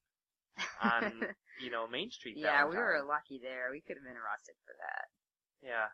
[0.81, 2.39] on you know Main Street.
[2.39, 3.75] yeah, we were lucky there.
[3.75, 5.11] We could have been arrested for that.
[5.59, 5.91] Yeah.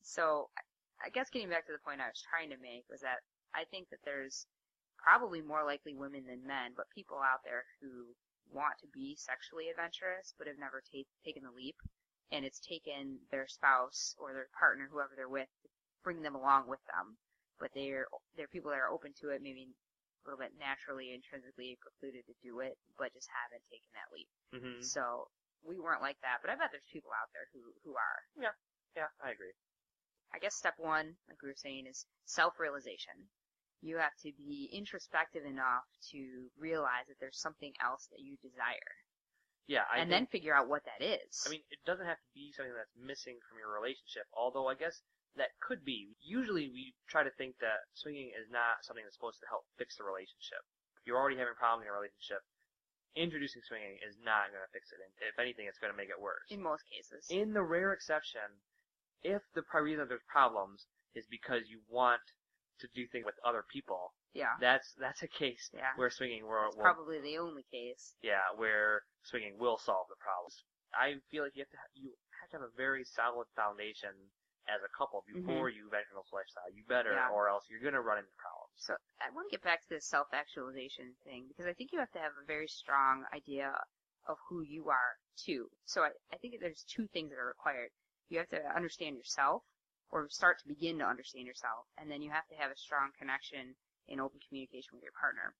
[0.00, 0.48] So,
[1.04, 3.20] I guess getting back to the point I was trying to make was that
[3.52, 4.48] I think that there's
[4.96, 8.16] probably more likely women than men, but people out there who
[8.52, 11.76] want to be sexually adventurous but have never ta- taken the leap,
[12.32, 15.68] and it's taken their spouse or their partner, whoever they're with, to
[16.04, 17.16] bring them along with them.
[17.58, 21.78] But they're they're people that are open to it, maybe a little bit naturally, intrinsically
[21.80, 24.30] precluded to do it, but just haven't taken that leap.
[24.52, 25.28] hmm So
[25.64, 28.18] we weren't like that, but I bet there's people out there who who are.
[28.36, 28.56] Yeah,
[28.96, 29.52] yeah, I agree.
[30.32, 33.28] I guess step one, like we were saying, is self-realization.
[33.80, 38.92] You have to be introspective enough to realize that there's something else that you desire,
[39.66, 41.42] Yeah, I and think, then figure out what that is.
[41.46, 44.74] I mean, it doesn't have to be something that's missing from your relationship, although I
[44.74, 45.00] guess
[45.36, 46.12] that could be.
[46.20, 49.96] Usually we try to think that swinging is not something that's supposed to help fix
[49.96, 50.60] the relationship.
[51.00, 52.42] If you're already having problems in your relationship,
[53.16, 55.00] introducing swinging is not going to fix it.
[55.00, 56.44] And if anything, it's going to make it worse.
[56.50, 58.44] in most cases, In the rare exception,
[59.22, 62.20] if the reason there's problems is because you want
[62.80, 64.12] to do things with other people.
[64.34, 64.54] Yeah.
[64.60, 65.92] That's that's a case Yeah.
[65.96, 68.14] where swinging will, will probably the only case.
[68.22, 70.64] yeah where swinging will solve the problems.
[70.94, 74.10] I feel like you have to ha- you have to have a very solid foundation
[74.68, 76.70] as a couple before you venture into this lifestyle.
[76.70, 77.30] You better, Mm-hmm.
[77.32, 77.34] Yeah.
[77.36, 78.74] or else you're gonna run into problems.
[78.78, 82.10] So I want to get back to the self-actualization thing because I think you have
[82.12, 83.72] to have a very strong idea
[84.28, 85.66] of who you are too.
[85.86, 87.90] So I, I think there's two things that are required.
[88.28, 89.62] You have to understand yourself
[90.12, 93.10] or start to begin to understand yourself and then you have to have a strong
[93.18, 93.74] connection
[94.08, 95.54] in open communication with your partner.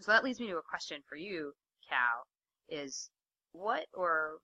[0.00, 1.52] So that leads me to a question for you,
[1.88, 2.26] Cal,
[2.68, 3.10] is
[3.52, 4.38] what or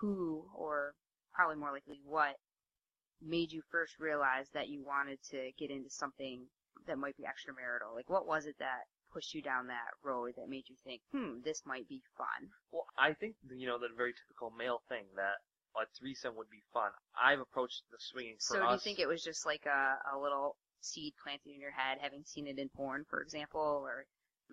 [0.00, 0.94] who or
[1.32, 2.36] probably more likely what
[3.22, 6.46] made you first realize that you wanted to get into something
[6.86, 7.94] that might be extramarital?
[7.94, 11.40] Like, what was it that pushed you down that road that made you think, hmm,
[11.44, 12.50] this might be fun?
[12.72, 15.40] Well, I think you know the very typical male thing that
[15.80, 16.90] a threesome would be fun.
[17.20, 20.18] I've approached the swinging for so, do you think it was just like a, a
[20.18, 24.06] little seed planted in your head, having seen it in porn, for example, or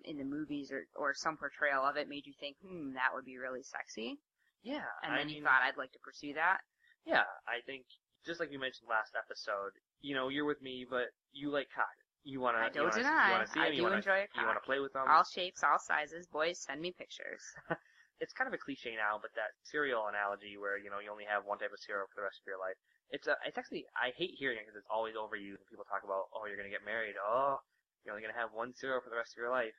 [0.04, 3.24] in the movies, or or some portrayal of it made you think, hmm, that would
[3.24, 4.18] be really sexy?
[4.62, 6.58] yeah, And I then mean, you thought, I'd like to pursue that?
[7.06, 7.84] Yeah, I think
[8.26, 11.92] just like you mentioned last episode, you know, you're with me, but you like cock.
[12.24, 13.26] You wanna, I don't you wanna, deny.
[13.26, 15.04] You wanna see I him, do you wanna, enjoy a You wanna play with them.
[15.08, 16.26] All shapes, all sizes.
[16.26, 17.42] Boys, send me pictures.
[18.22, 21.26] It's kind of a cliche now, but that cereal analogy where you know you only
[21.26, 22.78] have one type of cereal for the rest of your life.
[23.10, 25.58] It's a, it's actually I hate hearing it because it's always overused.
[25.60, 27.18] When people talk about, oh, you're gonna get married.
[27.18, 27.58] Oh,
[28.02, 29.74] you're only gonna have one cereal for the rest of your life.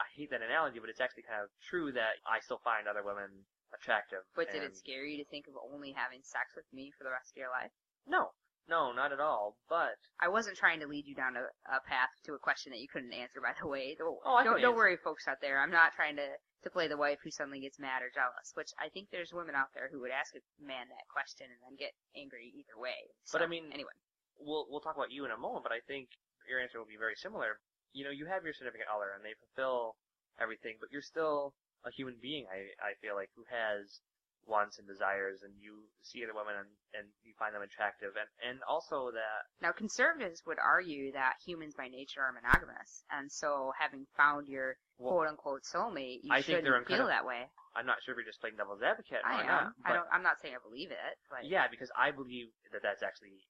[0.00, 3.04] I hate that analogy, but it's actually kind of true that I still find other
[3.04, 4.24] women attractive.
[4.34, 7.12] But did it scare you to think of only having sex with me for the
[7.12, 7.70] rest of your life?
[8.08, 8.32] No,
[8.70, 9.58] no, not at all.
[9.68, 12.78] But I wasn't trying to lead you down a, a path to a question that
[12.80, 13.42] you couldn't answer.
[13.42, 15.58] By the way, don't Oh, I don't, don't worry, folks out there.
[15.60, 16.26] I'm not trying to
[16.62, 18.52] to play the wife who suddenly gets mad or jealous.
[18.54, 21.60] Which I think there's women out there who would ask a man that question and
[21.66, 23.10] then get angry either way.
[23.32, 23.96] But I mean- anyway,
[24.38, 26.08] we'll we'll talk about you in a moment, but I think
[26.48, 27.58] your answer will be very similar.
[27.92, 29.96] You know, you have your significant other, and they fulfill
[30.38, 31.54] everything, but you're still
[31.84, 32.46] a human being.
[32.46, 34.00] I I feel like who has
[34.46, 38.28] wants and desires, and you see other women and and you find them attractive, and
[38.42, 43.72] and also that now conservatives would argue that humans by nature are monogamous, and so
[43.78, 47.24] having found your well, quote unquote soulmate, you I think shouldn't they're feel of- that
[47.24, 47.46] way.
[47.76, 49.46] I'm not sure if you're just playing devil's advocate I or am.
[49.46, 49.72] not.
[49.86, 50.08] I don't.
[50.10, 53.46] I'm not saying I believe it, but Yeah, because I believe that that's actually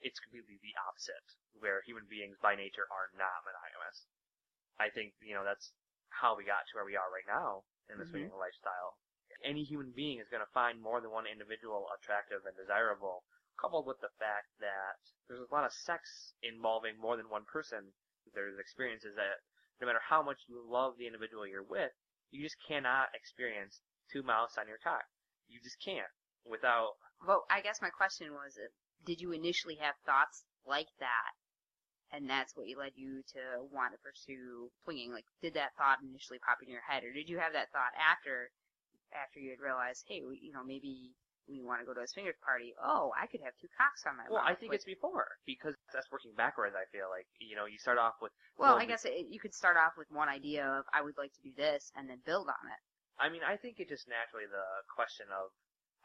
[0.00, 1.26] it's completely the opposite,
[1.60, 4.06] where human beings by nature are not monogamous.
[4.80, 5.72] I think you know that's
[6.08, 8.08] how we got to where we are right now in Mhm.
[8.08, 8.96] swinging lifestyle.
[9.44, 13.22] Any human being is going to find more than one individual attractive and desirable,
[13.60, 14.98] coupled with the fact that
[15.28, 17.94] there's a lot of sex involving more than one person.
[18.34, 19.40] There's experiences that
[19.80, 21.94] no matter how much you love the individual you're with,
[22.30, 23.80] you just cannot experience
[24.12, 25.06] two mouths on your cock.
[25.48, 26.10] You just can't
[26.44, 28.68] without Well, I guess my question was, uh,
[29.04, 31.32] did you initially have thoughts like that,
[32.12, 35.12] and that's what led you to want to pursue flinging?
[35.12, 37.94] Like, did that thought initially pop in your head, or did you have that thought
[37.96, 38.50] after,
[39.14, 41.14] after you had realized, hey, we, you know, maybe
[41.48, 42.76] we want to go to a swingers party?
[42.76, 44.44] Oh, I could have two cocks on my Well.
[44.44, 46.76] I think it's before because that's working backwards.
[46.76, 49.40] I feel like you know you start off with well, well, I guess it, you
[49.40, 52.20] could start off with one idea of I would like to do this, and then
[52.28, 52.80] build on it.
[53.16, 55.50] I mean I think it just naturally the question of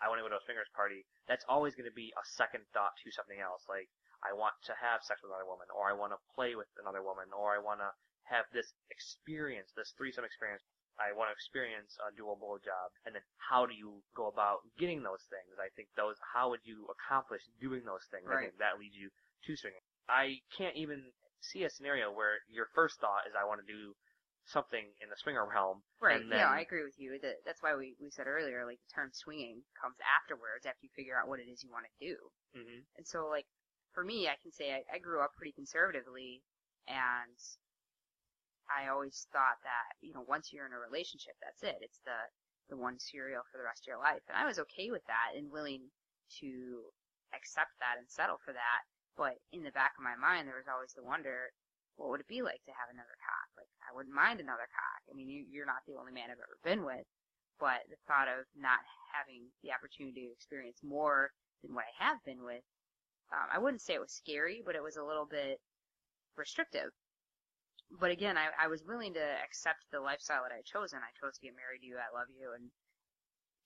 [0.02, 1.06] I want to go to a swingers party.
[1.28, 3.68] That's always going to be a second thought to something else.
[3.68, 3.92] Like
[4.24, 7.04] I want to have sex with another woman, or I want to play with another
[7.04, 7.92] woman, or I want to
[8.32, 10.64] have this experience, this threesome experience.
[11.00, 15.04] I want to experience a dual blowjob, and then how do you go about getting
[15.04, 15.58] those things?
[15.60, 16.18] I think those.
[16.34, 18.30] How would you accomplish doing those things?
[18.32, 18.40] I Right.
[18.40, 19.10] think that leads you
[19.46, 19.82] to swinging.
[20.08, 23.96] I can't even see a scenario where your first thought is I want to do
[24.46, 26.26] something in the swinger realm, Right.
[26.26, 27.18] And then, yeah, I agree with you.
[27.20, 30.90] That that's why we we said earlier, like the term swinging comes afterwards, after you
[30.96, 32.30] figure out what it is you want to do.
[32.54, 33.48] hmm And so, like,
[33.94, 36.44] for me, I can say I, I grew up pretty conservatively,
[36.88, 37.38] and
[38.70, 41.80] I always thought that, you know, once you're in a relationship, that's it.
[41.82, 42.20] It's the,
[42.70, 44.24] the one cereal for the rest of your life.
[44.28, 45.88] And I was okay with that and willing
[46.40, 46.52] to
[47.36, 48.82] accept that and settle for that.
[49.16, 51.54] But in the back of my mind, there was always the wonder,
[52.00, 53.48] what would it be like to have another cock?
[53.60, 55.02] Like, I wouldn't mind another cock.
[55.06, 57.06] I mean, you, you're not the only man I've ever been with,
[57.62, 58.82] but the thought of not
[59.14, 61.30] having the opportunity to experience more
[61.62, 62.66] than what I have been with
[63.34, 65.60] um, I wouldn't say it was scary, but it was a little bit
[66.38, 66.92] restrictive.
[68.00, 71.00] But again, I, I was willing to accept the lifestyle that I chosen.
[71.00, 72.74] I chose to get married to you, I love you, and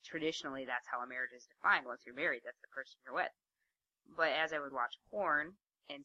[0.03, 1.87] traditionally that's how a marriage is defined.
[1.87, 3.31] Once you're married, that's the person you're with.
[4.15, 5.55] But as I would watch porn
[5.89, 6.03] and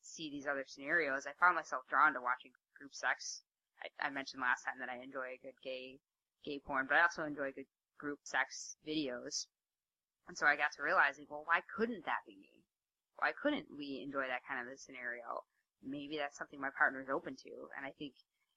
[0.00, 3.40] see these other scenarios, I found myself drawn to watching group sex.
[3.80, 5.96] I, I mentioned last time that I enjoy a good gay
[6.44, 9.46] gay porn, but I also enjoy good group sex videos.
[10.28, 12.64] And so I got to realizing, well, why couldn't that be me?
[13.16, 15.44] Why couldn't we enjoy that kind of a scenario?
[15.84, 17.50] Maybe that's something my partner is open to.
[17.76, 18.14] And I think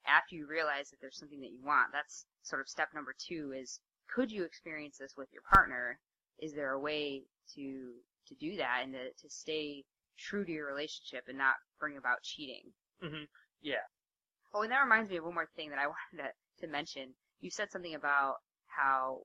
[0.08, 3.54] after you realize that there's something that you want, that's sort of step number two
[3.58, 3.80] is
[4.14, 6.00] could you experience this with your partner?
[6.40, 7.24] Is there a way
[7.56, 7.94] to
[8.28, 9.84] to do that and to, to stay
[10.18, 12.74] true to your relationship and not bring about cheating?
[13.02, 13.26] hmm
[13.62, 13.86] Yeah.
[14.54, 17.14] Oh, and that reminds me of one more thing that I wanted to, to mention.
[17.42, 18.36] You said something about
[18.68, 19.24] how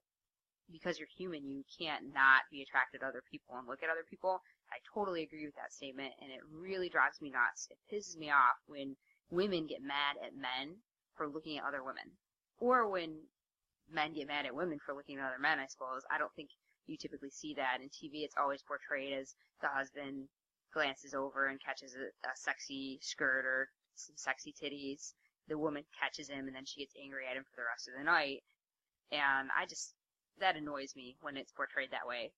[0.71, 4.07] because you're human, you can't not be attracted to other people and look at other
[4.09, 4.41] people.
[4.72, 7.68] I totally agree with that statement, and it really drives me nuts.
[7.70, 8.96] It pisses me off when
[9.30, 10.76] women get mad at men
[11.16, 12.11] for looking at other women,
[12.59, 13.16] or when
[13.90, 15.59] men get mad at women for looking at other men.
[15.59, 16.50] I suppose I don't think
[16.87, 18.22] you typically see that in TV.
[18.22, 20.28] It's always portrayed as the husband
[20.72, 25.14] glances over and catches a, a sexy skirt or some sexy titties.
[25.48, 27.94] The woman catches him, and then she gets angry at him for the rest of
[27.98, 28.42] the night.
[29.11, 29.94] And I just
[30.38, 32.33] that annoys me when it's portrayed that way.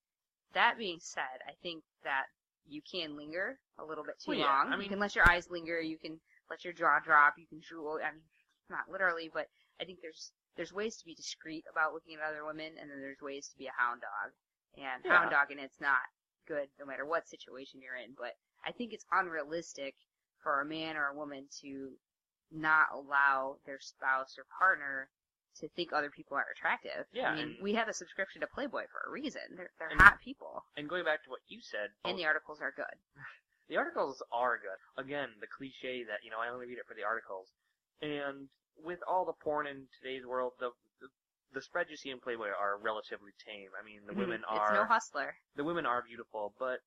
[0.54, 2.26] That being said, I think that
[2.68, 4.72] you can linger a little bit too Well, yeah, long.
[4.72, 5.80] I you can let your eyes linger.
[5.80, 7.34] You can let your jaw drop.
[7.38, 7.98] You can drool.
[8.02, 8.22] I mean,
[8.70, 9.48] not literally, but
[9.80, 13.00] I think there's there's ways to be discreet about looking at other women, and then
[13.00, 14.32] there's ways to be a hound dog.
[14.76, 15.28] And Yeah.
[15.30, 16.00] hound and it's not
[16.46, 18.14] good no matter what situation you're in.
[18.16, 19.94] But I think it's unrealistic
[20.42, 21.92] for a man or a woman to
[22.50, 25.08] not allow their spouse or partner
[25.60, 27.06] to think other people are attractive.
[27.12, 29.42] Yeah, I mean, and- we have a subscription to Playboy for a reason.
[29.56, 32.24] They're, they're And- hot people, And going back to what you said, and oh, the
[32.26, 32.96] articles are good.
[33.68, 34.76] The articles are good.
[35.02, 37.48] Again, the cliche that, you know, I only read it for the articles.
[38.02, 41.08] And with all the porn in today's world, the the,
[41.54, 43.70] the spreads you see in Playboy are relatively tame.
[43.80, 45.36] I mean, the women are It's no hustler.
[45.56, 46.80] the women are beautiful, but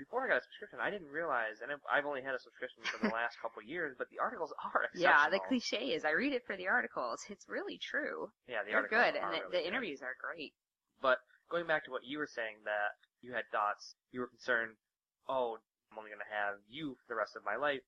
[0.00, 2.82] before I got a subscription, I didn't realize, and I've- I've only had a subscription
[2.88, 4.88] for the last couple of years, but the articles are.
[4.96, 7.20] Yeah, the cliche is I read it for the articles.
[7.28, 8.32] It's really true.
[8.48, 10.54] Yeah, the They're articles good, and the, really the interviews are great.
[11.00, 11.18] But
[11.50, 14.76] going back to what you were saying, that you had thoughts, you were concerned,
[15.28, 15.60] oh,
[15.92, 17.84] I'm only going to have you for the rest of my life.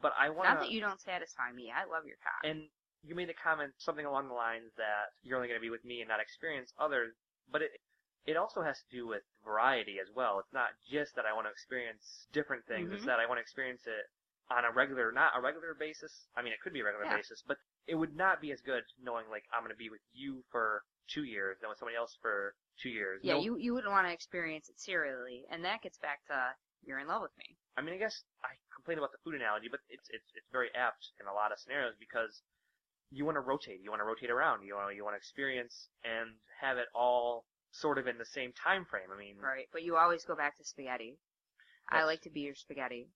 [0.00, 1.72] But I want Not that you don't satisfy me.
[1.74, 2.44] I love your cock.
[2.44, 2.68] And
[3.02, 5.84] you made the comment something along the lines that you're only going to be with
[5.84, 7.14] me and not experience others.
[7.50, 7.70] But it
[8.26, 10.38] it also has to do with variety as well.
[10.40, 12.90] It's not just that I want to experience different things.
[12.92, 13.06] It's Mhm.
[13.06, 14.10] that I want to experience it
[14.50, 16.28] on a regular, not a regular basis.
[16.36, 17.16] I mean, it could be a regular Yeah.
[17.16, 20.02] basis, but it would not be as good knowing like I'm going to be with
[20.12, 23.22] you for two years, then with somebody else for two years.
[23.24, 26.56] yeah, No- you you wouldn't want to experience it serially, and that gets back to
[26.82, 27.56] you're in love with me.
[27.76, 30.72] I mean, I guess I complain about the food analogy, but it's it's it's very
[30.74, 32.42] apt in a lot of scenarios because
[33.10, 35.18] you want to rotate, you want to rotate around, you want to you want to
[35.18, 37.46] experience and have it all
[37.80, 39.10] sort of in the same time frame.
[39.14, 41.18] I mean, Right, but you always go back to spaghetti.
[41.90, 43.08] I That's- like to be your spaghetti.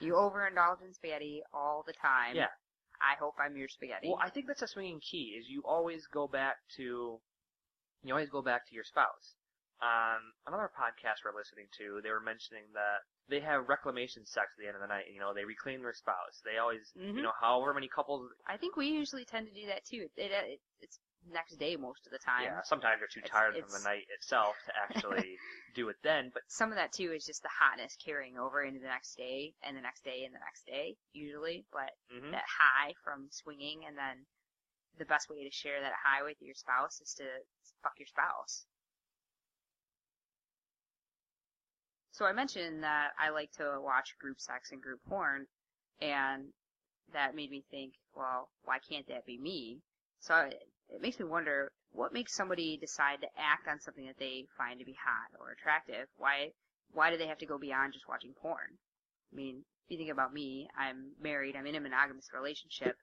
[0.00, 2.36] You overindulge in spaghetti all the time.
[2.36, 2.48] Yeah.
[3.00, 4.08] I hope I'm your spaghetti.
[4.08, 7.20] well, I think that's a swinging key is you always go back to
[8.02, 9.34] you always go back to your spouse.
[9.80, 14.58] On another podcast we're listening to, they were mentioning that they have reclamation sex at
[14.62, 15.04] the end of the night.
[15.12, 16.40] You know, they reclaim their spouse.
[16.44, 17.14] They always, Mhm.
[17.16, 18.32] you know, however many couples.
[18.46, 20.08] I think we usually tend to do that too.
[20.16, 20.98] It, it, it's
[21.32, 22.44] next day most of the time.
[22.44, 25.38] Yeah, sometimes you're too It's- tired from it's- the night itself to actually
[25.74, 26.30] do it then.
[26.32, 29.54] But Some of that too is just the hotness carrying over into the next day
[29.62, 31.64] and the next day and the next day, usually.
[31.72, 32.30] But mhm.
[32.32, 34.26] that high from swinging and then
[34.98, 37.24] the best way to share that high with your spouse is to
[37.82, 38.66] fuck your spouse.
[42.12, 45.46] So I mentioned that I like to watch group sex and group porn,
[46.00, 46.52] and
[47.12, 49.80] that made me think, well, why can't that be me?
[50.18, 50.60] So it,
[50.90, 54.78] it makes me wonder, what makes somebody decide to act on something that they find
[54.78, 56.08] to be hot or attractive?
[56.16, 56.52] Why,
[56.92, 58.78] why do they have to go beyond just watching porn?
[59.32, 62.96] I mean, if you think about me, I'm married, I'm in a monogamous relationship.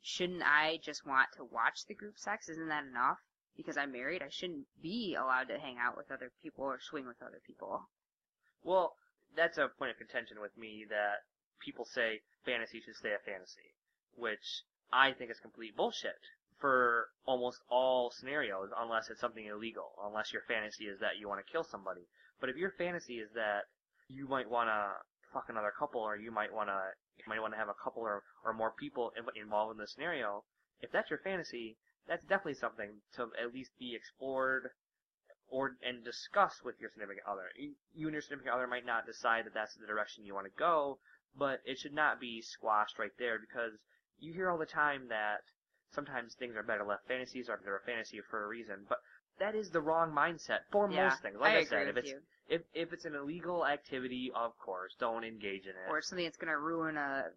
[0.00, 2.48] Shouldn't I just want to watch the group sex?
[2.48, 3.18] Isn't that enough?
[3.56, 7.06] Because I'm married, I shouldn't be allowed to hang out with other people or swing
[7.06, 7.88] with other people.
[8.62, 8.94] Well,
[9.36, 11.26] that's a point of contention with me that
[11.60, 13.74] people say fantasy should stay a fantasy,
[14.14, 16.22] which I think is complete bullshit
[16.60, 21.44] for almost all scenarios, unless it's something illegal, unless your fantasy is that you want
[21.44, 22.02] to kill somebody.
[22.40, 23.64] But if your fantasy is that
[24.08, 24.92] you might want to
[25.32, 26.80] fuck another couple, or you might want to
[27.16, 30.44] you might want to have a couple or, or more people involved in the scenario,
[30.80, 34.70] if that's your fantasy, that's definitely something to at least be explored
[35.48, 37.48] or and discuss with your significant other.
[37.94, 40.58] You and your significant other might not decide that that's the direction you want to
[40.58, 40.98] go,
[41.36, 43.72] but it should not be squashed right there because
[44.18, 45.42] you hear all the time that
[45.92, 47.06] sometimes things are better left.
[47.08, 48.98] Fantasies are they're a fantasy for a reason, but
[49.38, 51.36] that is the wrong mindset for Yeah, most things.
[51.40, 52.20] Like I I, said, if it's you.
[52.48, 55.88] if if it's an illegal activity, of course, don't engage in it.
[55.88, 57.30] Or something that's gonna ruin a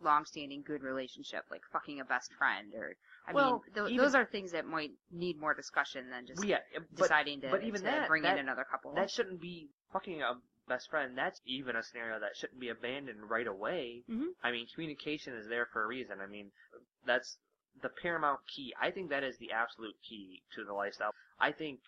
[0.00, 4.14] long-standing good relationship, like fucking a best friend, or I Well, mean, th- even- those
[4.16, 6.58] are things that might need more discussion than just yeah,
[6.90, 8.94] but, deciding to, but even to that, bring that, in another couple.
[8.94, 13.30] that shouldn't be fucking a best friend, that's even a scenario that shouldn't be abandoned
[13.30, 14.02] right away.
[14.08, 14.34] Mhm.
[14.42, 16.20] I mean, communication is there for a reason.
[16.20, 16.50] I mean,
[17.04, 17.38] that's
[17.80, 18.74] the paramount key.
[18.80, 21.12] I think that is the absolute key to the lifestyle.
[21.40, 21.80] I think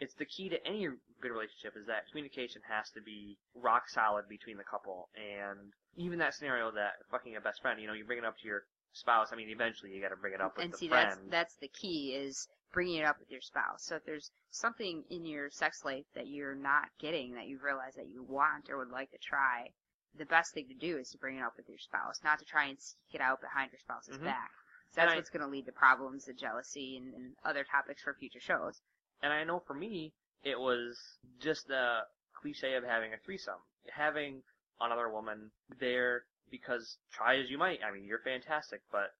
[0.00, 0.88] it's the key to any
[1.20, 5.08] good relationship is that communication has to be rock solid between the couple.
[5.16, 8.38] And even that scenario that fucking a best friend, you know, you bring it up
[8.38, 9.28] to your spouse.
[9.32, 11.10] I mean, eventually you got to bring it up with and the see friend.
[11.10, 13.82] that's that's the key is bringing it up with your spouse.
[13.84, 17.94] So if there's something in your sex life that you're not getting that you realize
[17.96, 19.68] that you want or would like to try,
[20.16, 22.44] the best thing to do is to bring it up with your spouse, not to
[22.44, 24.24] try and seek it out behind your spouse's Mhm.
[24.24, 24.50] back.
[24.94, 28.14] That's I- what's going to lead to problems and jealousy and, and other topics for
[28.14, 28.80] future shows.
[29.22, 30.12] And I know for me,
[30.44, 30.96] it was
[31.40, 32.00] just the
[32.40, 33.58] cliche of having a threesome.
[33.90, 34.42] Having
[34.80, 39.10] another woman there because try as you might, I mean, you're fantastic, but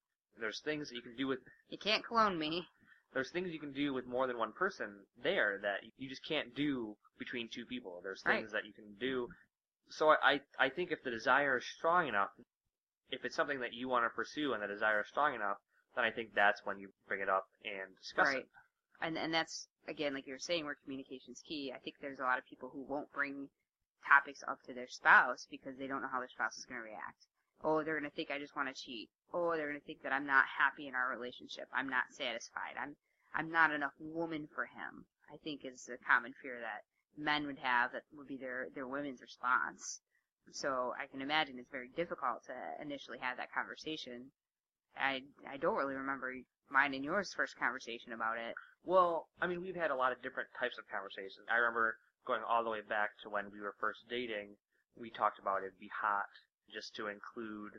[0.40, 2.66] there's things that you can do with, You can't clone me.
[3.12, 6.54] there's things you can do with more than one person there that you just can't
[6.54, 8.00] do between two people.
[8.02, 8.38] There's Right.
[8.38, 9.28] things that you can do.
[9.90, 12.30] So I, I, I think if the desire is strong enough,
[13.10, 15.58] if it's something that you want to pursue and the desire is strong enough,
[15.94, 18.38] then I think that's when you bring it up and discuss right.
[18.38, 18.48] it.
[19.00, 21.72] And and that's again, like you were saying, where communication's key.
[21.74, 23.48] I think there's a lot of people who won't bring
[24.06, 26.84] topics up to their spouse because they don't know how their spouse is going to
[26.84, 27.26] react.
[27.64, 29.10] Oh, they're going to think I just want to cheat.
[29.32, 31.66] Oh, they're going to think that I'm not happy in our relationship.
[31.72, 32.78] I'm not satisfied.
[32.80, 32.94] I'm
[33.34, 35.04] I'm not enough woman for him.
[35.32, 36.84] I think is a common fear that
[37.16, 40.00] men would have that would be their their women's response.
[40.52, 44.30] So I can imagine it's very difficult to initially have that conversation.
[44.96, 46.32] I I don't really remember
[46.70, 48.54] mine and yours first conversation about it.
[48.84, 51.46] Well, I mean, we've had a lot of different types of conversations.
[51.50, 54.56] I remember going all the way back to when we were first dating.
[54.96, 56.28] We talked about it'd be hot
[56.72, 57.72] just to include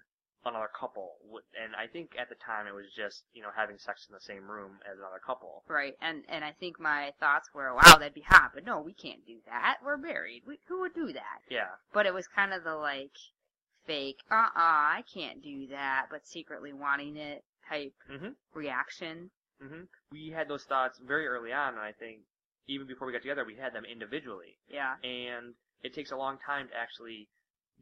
[0.45, 1.15] another couple,
[1.61, 4.21] and I think at the time it was just you know having sex in the
[4.21, 5.63] same room as another couple.
[5.67, 8.93] Right, and and I think my thoughts were, wow, that'd be hot, but no, we
[8.93, 9.77] can't do that.
[9.83, 10.43] We're married.
[10.47, 11.39] We, who would do that?
[11.49, 13.11] Yeah, But it was kind of the like
[13.85, 18.35] fake, uh-uh, I can't do that, but secretly wanting it type Mhm.
[18.53, 19.31] reaction.
[19.61, 22.21] hmm we had those thoughts very early on, and I think
[22.67, 24.57] even before we got together, we had them individually.
[24.69, 27.27] Yeah, and it takes a long time to actually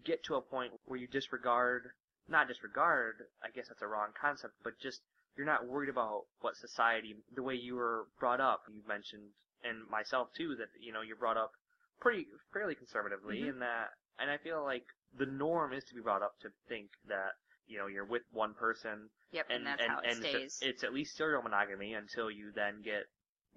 [0.04, 1.92] get to a point where you disregard
[2.30, 5.02] not disregard i guess that's a wrong concept but just
[5.36, 9.24] you're not worried about what society the way you were brought up you mentioned
[9.64, 11.52] and myself too that you know you're brought up
[12.00, 13.50] pretty fairly conservatively Mhm.
[13.50, 14.86] and that and i feel like
[15.18, 17.32] the norm is to be brought up to think that
[17.66, 20.44] you know you're with one person yep, and, and that's and, how it and stays
[20.44, 23.04] it's, it's at least serial monogamy until you then get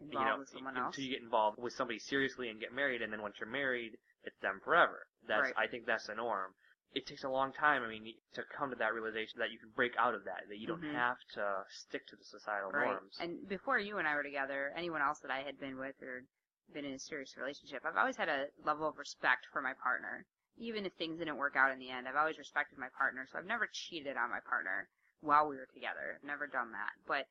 [0.01, 0.99] involved you know, with someone until else.
[0.99, 3.93] you get involved with somebody seriously and get married, and then once you're married,
[4.25, 5.07] it's them forever.
[5.29, 5.55] That's Right.
[5.59, 6.55] I think that's the norm.
[6.95, 7.83] It takes a long time.
[7.83, 10.59] I mean, to come to that realization that you can break out of that, that
[10.59, 10.95] you don't Mhm.
[10.95, 12.89] have to stick to the societal Right.
[12.89, 13.17] norms.
[13.21, 16.25] And before you and I were together, anyone else that I had been with or
[16.73, 20.27] been in a serious relationship, I've always had a level of respect for my partner.
[20.59, 23.39] Even if things didn't work out in the end, I've always respected my partner, so
[23.39, 24.89] I've never cheated on my partner
[25.21, 26.17] while we were together.
[26.17, 26.93] I've never done that.
[27.07, 27.29] But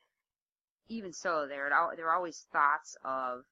[0.87, 3.45] even so, there there were always thoughts of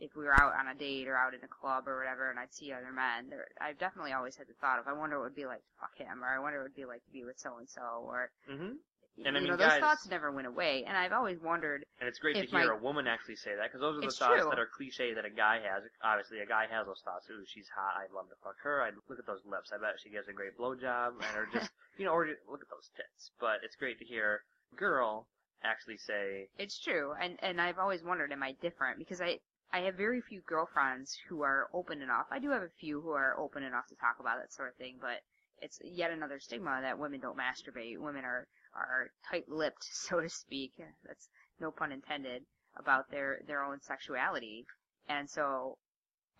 [0.00, 2.38] if we were out on a date or out in a club or whatever, and
[2.38, 3.28] I'd see other men.
[3.28, 5.60] There, I've definitely always had the thought of I wonder what it would be like
[5.60, 7.58] to fuck him, or I wonder what it would be like to be with so
[7.58, 8.80] and so, or Mm-hmm.
[9.16, 10.84] you And I mean, know, those guys- thoughts never went away.
[10.86, 13.68] And I've always wondered And it's great to hear my- a woman actually say that,
[13.68, 14.50] because those are the thoughts true.
[14.50, 15.84] that are cliche that a guy has.
[16.02, 17.28] Obviously, a guy has those thoughts.
[17.30, 18.00] Ooh, she's hot.
[18.00, 18.80] I'd love to fuck her.
[18.82, 19.70] I'd look at those lips.
[19.72, 21.20] I bet she gives a great blowjob.
[21.20, 23.30] And or just, you know, or look at those tits.
[23.38, 24.40] But it's great to hear
[24.72, 25.26] a girl
[25.62, 28.98] actually say, It's true, and and I've always wondered, am I different?
[28.98, 29.40] Because I
[29.72, 32.26] I have very few girlfriends who are open enough.
[32.30, 34.76] I do have a few who are open enough to talk about that sort of
[34.76, 35.20] thing, but
[35.58, 37.98] it's yet another stigma that women don't masturbate.
[37.98, 40.72] Women are are tight-lipped, so to speak.
[41.04, 41.28] That's
[41.60, 42.44] no pun intended
[42.76, 44.66] about their their own sexuality,
[45.08, 45.78] and so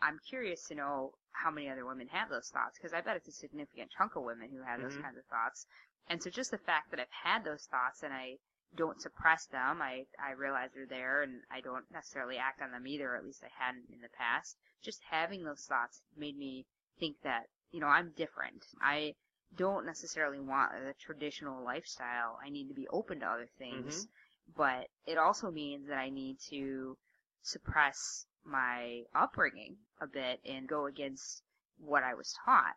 [0.02, 3.28] I'm curious to know how many other women have those thoughts because I bet it's
[3.28, 5.02] a significant chunk of women who have those Mhm.
[5.02, 5.66] kinds of thoughts.
[6.08, 8.38] And so just the fact that I've had those thoughts and I
[8.76, 9.83] don't suppress them.
[9.83, 13.24] I, I realize they're there and I don't necessarily act on them either, or at
[13.24, 14.56] least I hadn't in the past.
[14.83, 16.66] Just having those thoughts made me
[16.98, 18.64] think that, you know, I'm different.
[18.80, 19.14] I
[19.56, 22.38] don't necessarily want the traditional lifestyle.
[22.44, 24.04] I need to be open to other things.
[24.04, 24.52] Mm-hmm.
[24.56, 26.96] But it also means that I need to
[27.42, 31.42] suppress my upbringing a bit and go against
[31.79, 32.75] what I was taught.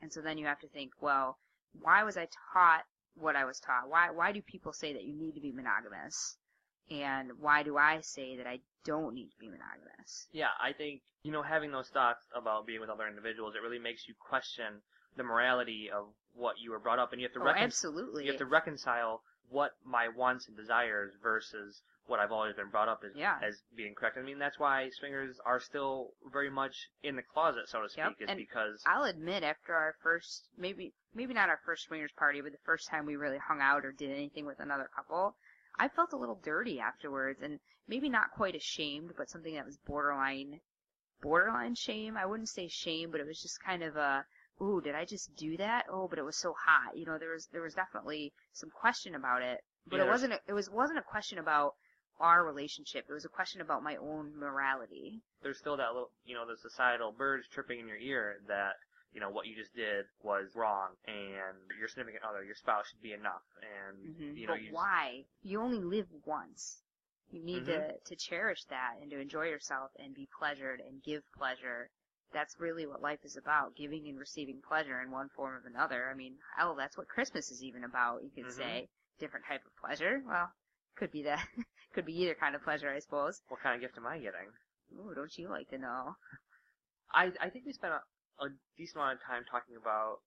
[0.00, 1.38] And so then you have to think, well,
[1.80, 2.84] why was I taught
[3.14, 3.88] what I was taught?
[3.88, 6.36] Why why do people say that you need to be monogamous?
[6.90, 10.26] And why do I say that I don't need to be monogamous?
[10.32, 13.78] Yeah, I think, you know, having those thoughts about being with other individuals, it really
[13.78, 14.82] makes you question
[15.16, 18.24] the morality of what you were brought up, and you have to Oh, recon- absolutely.
[18.24, 22.88] you have to reconcile what my wants and desires versus what I've always been brought
[22.88, 23.38] up as Yeah.
[23.42, 24.16] as being correct.
[24.18, 28.04] I mean, that's why swingers are still very much in the closet, so to speak,
[28.04, 32.12] Yep, is and because I'll admit, after our first, maybe maybe not our first swingers
[32.12, 35.36] party, but the first time we really hung out or did anything with another couple,
[35.78, 39.78] I felt a little dirty afterwards, and maybe not quite ashamed, but something that was
[39.78, 40.60] borderline,
[41.20, 42.16] borderline shame.
[42.16, 44.26] I wouldn't say shame, but it was just kind of a,
[44.60, 45.86] ooh, did I just do that?
[45.88, 46.96] Oh, but it was so hot.
[46.96, 50.32] You know, there was there was definitely some question about it, but Yeah, it wasn't.
[50.32, 51.74] A, it was wasn't a question about
[52.18, 53.06] our relationship.
[53.08, 55.22] It was a question about my own morality.
[55.42, 58.74] there's still that little, you know, the societal birds chirping in your ear that,
[59.12, 63.02] you know, what you just did was wrong, and your significant other, your spouse, should
[63.02, 65.24] be enough, and hmm you know, but you why?
[65.42, 66.82] You only live once.
[67.30, 67.94] You need to Mhm.
[68.04, 71.90] to cherish that and to enjoy yourself and be pleasured and give pleasure.
[72.32, 76.08] That's really what life is about: giving and receiving pleasure in one form or another.
[76.10, 78.22] I mean, hell, that's what Christmas is even about.
[78.24, 78.50] You could Mhm.
[78.50, 78.88] say
[79.18, 80.22] different type of pleasure.
[80.26, 80.50] Well,
[80.96, 81.46] could be that.
[81.92, 83.40] could be either kind of pleasure, I suppose.
[83.48, 84.48] what kind of gift am I getting?
[84.98, 86.14] Ooh, don't you like to know?
[87.12, 90.18] I I think we spent a, a decent amount of time talking about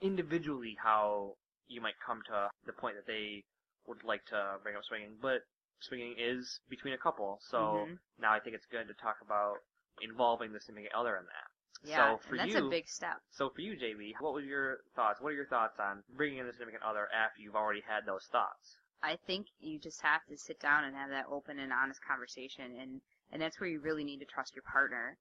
[0.00, 1.36] individually how
[1.68, 3.44] you might come to the point that they
[3.86, 5.42] would like to bring up swinging, but
[5.80, 7.98] swinging is between a couple, so Mhm.
[8.18, 9.58] now I think it's good to talk about
[10.02, 11.48] involving the significant other in that.
[11.88, 13.22] Yeah, so for that's you, a big step.
[13.30, 15.20] So for you, JB, what were your thoughts?
[15.20, 18.26] What are your thoughts on bringing in the significant other after you've already had those
[18.26, 18.76] thoughts?
[19.02, 22.76] I think you just have to sit down and have that open and honest conversation
[22.80, 23.00] and
[23.32, 25.16] and that's where you really need to trust your partner.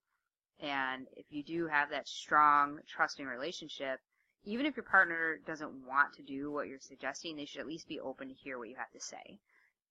[0.60, 4.00] And if you do have that strong, trusting relationship,
[4.46, 7.88] even if your partner doesn't want to do what you're suggesting, they should at least
[7.88, 9.40] be open to hear what you have to say.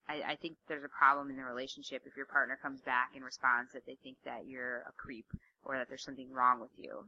[0.09, 3.25] I, I think there's a problem in the relationship if your partner comes back and
[3.25, 5.27] responds that they think that you're a creep
[5.65, 7.05] or that there's something wrong with you.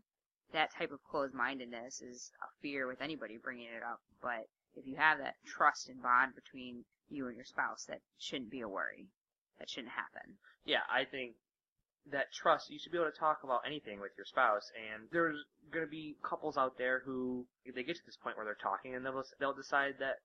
[0.52, 4.96] That type of closed-mindedness is a fear with anybody bringing it up, but if you
[4.96, 9.08] have that trust and bond between you and your spouse, that shouldn't be a worry.
[9.58, 10.36] That shouldn't happen.
[10.64, 11.34] Yeah, I think
[12.10, 15.36] that trust, you should be able to talk about anything with your spouse, and there's
[15.70, 18.94] going to be couples out there who, they get to this point where they're talking,
[18.94, 20.16] and they'll, they'll decide that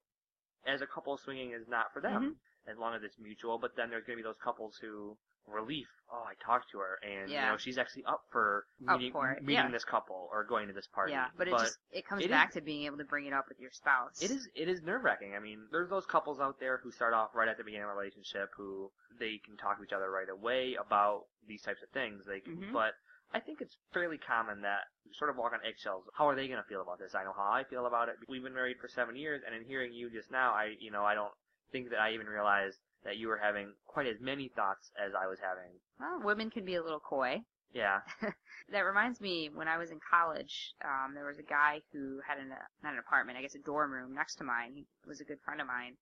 [0.65, 2.71] as a couple, swinging is not for them, Mm-hmm.
[2.71, 5.17] as long as it's mutual, but then there's going to be those couples who,
[5.47, 9.11] relief, oh, I talked to her, and, you know, she's actually up for Up meeting,
[9.13, 9.71] for meeting yeah.
[9.71, 11.11] this couple, or going to this party.
[11.13, 13.33] Yeah, but it just it comes it back is- to being able to bring it
[13.33, 14.21] up with your spouse.
[14.21, 15.35] It is it is nerve wracking.
[15.35, 17.91] I mean, there's those couples out there who start off right at the beginning of
[17.91, 21.89] a relationship who they can talk to each other right away about these types of
[21.89, 22.25] things.
[22.25, 22.73] They can, Mhm.
[22.73, 22.95] but
[23.33, 26.05] I think it's fairly common that you sort of walk on eggshells.
[26.13, 27.13] How are they going to feel about this?
[27.15, 28.15] I know how I feel about it.
[28.27, 31.03] We've been married for seven years, and in hearing you just now, I you know
[31.05, 31.33] I don't
[31.71, 35.27] think that I even realized that you were having quite as many thoughts as I
[35.27, 35.71] was having.
[35.99, 37.41] Well, women can be a little coy.
[37.73, 37.99] Yeah.
[38.71, 42.39] That reminds me, when I was in college, um, there was a guy who had
[42.39, 42.49] an,
[42.81, 44.71] not an apartment, I guess a dorm room next to mine.
[44.73, 45.97] He was a good friend of mine.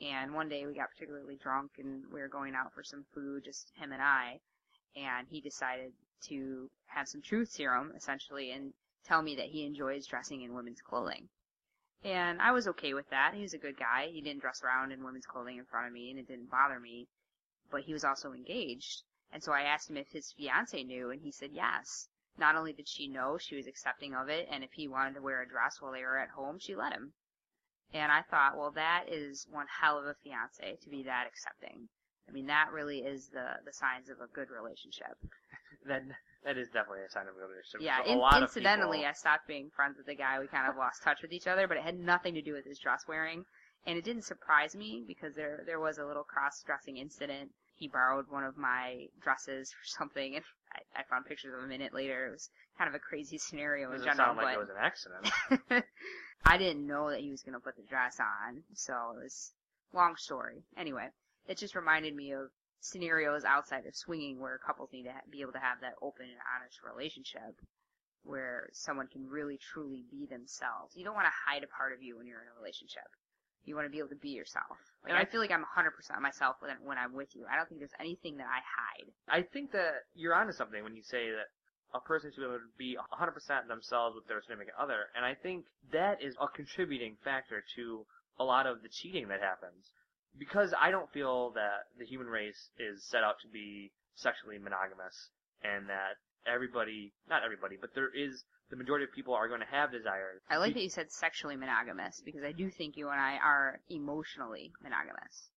[0.00, 3.44] And one day we got particularly drunk and we were going out for some food,
[3.44, 4.38] just him and I.
[4.96, 5.92] And he decided
[6.28, 8.72] to have some truth serum, essentially, and
[9.04, 11.28] tell me that he enjoys dressing in women's clothing.
[12.04, 13.34] And I was okay with that.
[13.34, 14.08] He was a good guy.
[14.08, 16.78] He didn't dress around in women's clothing in front of me and it didn't bother
[16.78, 17.08] me.
[17.70, 19.02] But he was also engaged.
[19.32, 22.08] And so I asked him if his fiance knew and he said yes.
[22.38, 25.22] Not only did she know, she was accepting of it, and if he wanted to
[25.22, 27.12] wear a dress while they were at home, she let him.
[27.92, 31.88] And I thought, well, that is one hell of a fiance to be that accepting.
[32.28, 35.18] I mean, that really is the the signs of a good relationship.
[35.86, 36.02] That
[36.48, 37.82] that is definitely a sign of a relationship.
[37.84, 40.40] Yeah, a in, lot of incidentally, people- I stopped being friends with the guy.
[40.40, 42.64] We kind of lost touch with each other, but it had nothing to do with
[42.64, 43.44] his dress wearing.
[43.86, 47.50] And it didn't surprise me because there there was a little cross dressing incident.
[47.76, 51.70] He borrowed one of my dresses for something, and I, I found pictures of him
[51.70, 52.26] in it later.
[52.26, 54.70] It was kind of a crazy scenario in doesn't general, sound like but it was
[54.70, 55.84] an accident.
[56.46, 59.52] I didn't know that he was going to put the dress on, so it was
[59.92, 60.64] long story.
[60.78, 61.08] Anyway,
[61.46, 62.48] it just reminded me of
[62.80, 66.26] scenarios outside of swinging where couples need to ha- be able to have that open
[66.26, 67.56] and honest relationship
[68.24, 70.94] where someone can really truly be themselves.
[70.96, 73.06] You don't want to hide a part of you when you're in a relationship.
[73.64, 74.78] You want to be able to be yourself.
[75.02, 77.46] Like, And I I- feel like I'm 100% myself when, when I'm with you.
[77.50, 79.08] I don't think there's anything that I hide.
[79.28, 81.48] I think that you're onto something when you say that
[81.94, 85.34] a person should be able to be 100% themselves with their significant other, and I
[85.34, 88.04] think that is a contributing factor to
[88.38, 89.90] a lot of the cheating that happens.
[90.36, 95.30] Because I don't feel that the human race is set out to be sexually monogamous,
[95.62, 96.16] and that
[96.46, 100.40] everybody, not everybody, but there is, the majority of people are going to have desires.
[100.50, 103.80] I like that you said sexually monogamous because I do think you and I are
[103.88, 105.50] emotionally monogamous,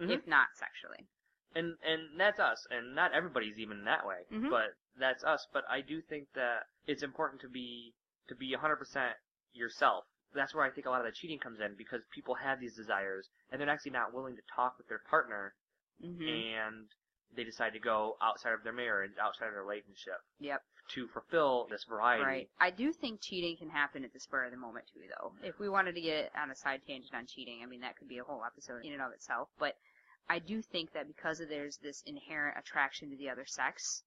[0.00, 0.10] Mhm.
[0.10, 1.06] if not sexually.
[1.54, 4.50] and and that's us and not everybody's even that way Mhm.
[4.50, 7.94] but that's us but i do think that it's important to be
[8.28, 9.16] to be 100%
[9.52, 10.04] yourself
[10.36, 12.76] that's where i think a lot of the cheating comes in because people have these
[12.76, 15.54] desires and they're actually not willing to talk with their partner
[16.00, 16.86] hmm and
[17.34, 20.62] they decide to go outside of their marriage, outside of their relationship, Yep.
[20.94, 22.24] to fulfill this variety.
[22.24, 22.50] Right.
[22.60, 25.32] I do think cheating can happen at the spur of the moment too, though.
[25.42, 28.08] If we wanted to get on a side tangent on cheating, I mean that could
[28.08, 29.48] be a whole episode in and of itself.
[29.58, 29.76] But
[30.28, 34.02] I do think that because of there's this inherent attraction to the other sex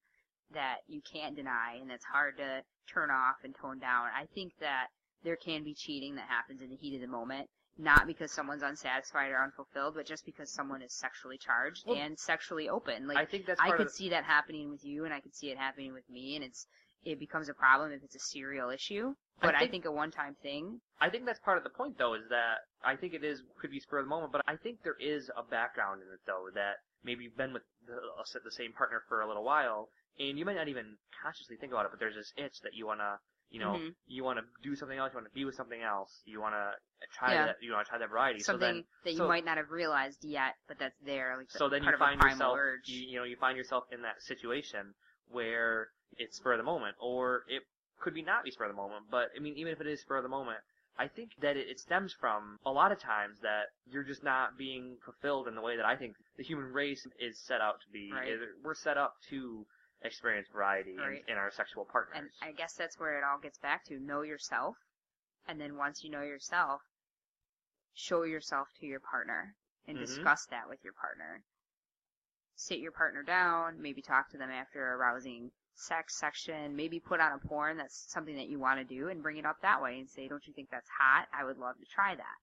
[0.51, 4.07] that you can't deny and that's hard to turn off and tone down.
[4.15, 4.87] I think that
[5.23, 7.49] there can be cheating that happens in the heat of the moment.
[7.77, 12.19] Not because someone's unsatisfied or unfulfilled, but just because someone is sexually charged Well, and
[12.19, 13.07] sexually open.
[13.07, 15.33] Like I think that's I could the, see that happening with you, and I could
[15.33, 16.67] see it happening with me, and it's
[17.05, 19.13] it becomes a problem if it's a serial issue.
[19.41, 20.81] But I think- think, a one-time thing.
[20.99, 23.71] I think that's part of the point, though, is that I think it is could
[23.71, 26.49] be spur of the moment, but I think there is a background in it, though,
[26.55, 27.95] that maybe you've been with the,
[28.43, 29.89] the same partner for a little while,
[30.19, 32.85] and you might not even consciously think about it, but there's this itch that you
[32.85, 33.19] wanna,
[33.49, 33.95] you know, Mhm.
[34.05, 36.75] you wanna do something else, you wanna be with something else, you wanna
[37.11, 37.45] try Yeah.
[37.47, 38.39] that, you wanna try that variety.
[38.39, 41.35] Something so then, that you so- might not have realized yet, but that's there.
[41.37, 44.93] Like so then you find yourself, you, you know, you find yourself in that situation
[45.27, 47.63] where it's spur of the moment, or it
[47.99, 49.09] could be not be spur of the moment.
[49.09, 50.63] But I mean, even if it is spur of the moment,
[50.97, 54.57] I think that it, it stems from a lot of times that you're just not
[54.57, 57.89] being fulfilled in the way that I think the human race is set out to
[57.89, 58.11] be.
[58.11, 58.37] Right.
[58.61, 59.65] We're set up to
[60.01, 61.23] experience variety in- Right.
[61.27, 62.17] in, our sexual partners.
[62.17, 64.77] And I guess that's where it all gets back to know yourself,
[65.47, 66.81] and then once you know yourself,
[67.93, 69.55] show yourself to your partner
[69.87, 70.01] and Mhm.
[70.01, 71.43] discuss that with your partner.
[72.55, 77.19] Sit your partner down, maybe talk to them after a rousing sex section, maybe put
[77.21, 79.81] on a porn that's something that you want to do and bring it up that
[79.81, 81.27] way and say, don't you think that's hot?
[81.33, 82.35] I would love to try that.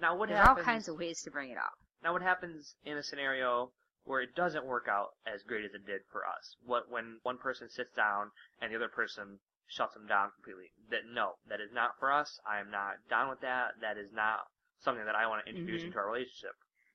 [0.00, 0.58] now, what There's happens?
[0.58, 1.72] all kinds of ways to bring it up.
[2.04, 3.72] Now, what happens in a scenario
[4.04, 6.56] where it doesn't work out as great as it did for us?
[6.64, 8.30] What when one person sits down
[8.60, 10.70] and the other person shuts them down completely?
[10.90, 12.38] That no, that is not for us.
[12.46, 13.72] I am not down with that.
[13.80, 14.40] That is not
[14.80, 15.86] something that I want to introduce Mhm.
[15.86, 16.54] into our relationship.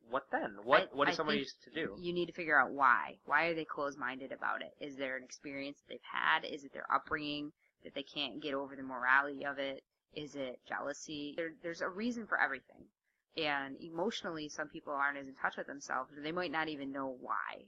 [0.09, 0.63] What then?
[0.63, 1.95] What I- what is somebody to do?
[1.97, 3.19] You need to figure out why.
[3.25, 4.73] Why are they closed-minded about it?
[4.79, 6.45] Is there an experience that they've had?
[6.45, 9.83] Is it their upbringing that they can't get over the morality of it?
[10.13, 11.33] Is it jealousy?
[11.35, 12.89] There, there's a reason for everything.
[13.35, 17.17] And emotionally, some people aren't as in touch with themselves, they might not even know
[17.19, 17.65] why.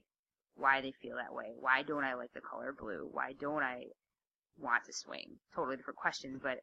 [0.54, 1.52] Why they feel that way.
[1.58, 3.08] Why don't I like the color blue?
[3.10, 3.84] Why don't I
[4.58, 5.38] want to swing?
[5.54, 6.58] Totally different questions, but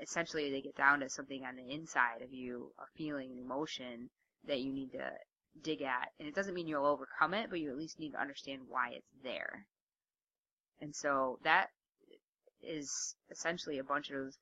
[0.00, 4.10] essentially they get down to something on the inside of you, a feeling, an emotion
[4.46, 5.10] that you need to
[5.62, 6.08] dig at.
[6.18, 8.90] And it doesn't mean you'll overcome it, but you at least need to understand why
[8.92, 9.66] it's there.
[10.80, 11.68] And so that
[12.62, 14.34] is essentially a bunch of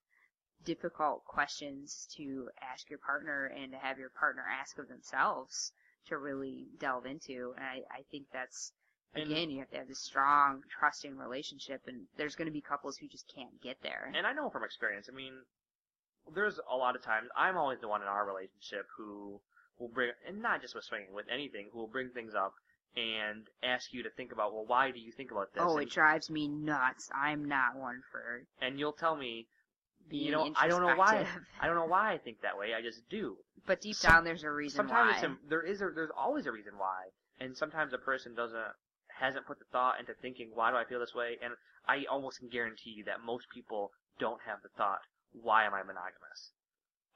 [0.65, 5.73] difficult questions to ask your partner and to have your partner ask of themselves
[6.09, 7.55] to really delve into.
[7.57, 8.73] And I, I think that's,
[9.15, 12.97] again, you have to have this strong, trusting relationship, and there's going to be couples
[12.97, 14.13] who just can't get there.
[14.15, 15.09] And I know from experience.
[15.11, 15.33] I mean,
[16.35, 19.41] there's a lot of times I'm always the one in our relationship who
[19.79, 22.55] will bring, and not just with swinging, with anything, who will bring things up
[22.97, 25.63] and ask you to think about, well, why do you think about this?
[25.65, 27.09] oh, and, it drives me nuts.
[27.15, 29.47] I'm not one for and you'll tell me,
[30.09, 31.27] being you know, I don't know why.
[31.61, 32.75] I don't know why I think that way.
[32.75, 33.37] I just do.
[33.67, 35.29] But deep Some- down, there's a reason sometimes why.
[35.29, 38.59] a, there is a, there's always a reason why, and sometimes a person doesn't
[39.21, 41.53] hasn't put the thought into thinking why do I feel this way, and
[41.87, 44.99] I almost can guarantee you that most people don't have the thought
[45.33, 46.51] why am I monogamous.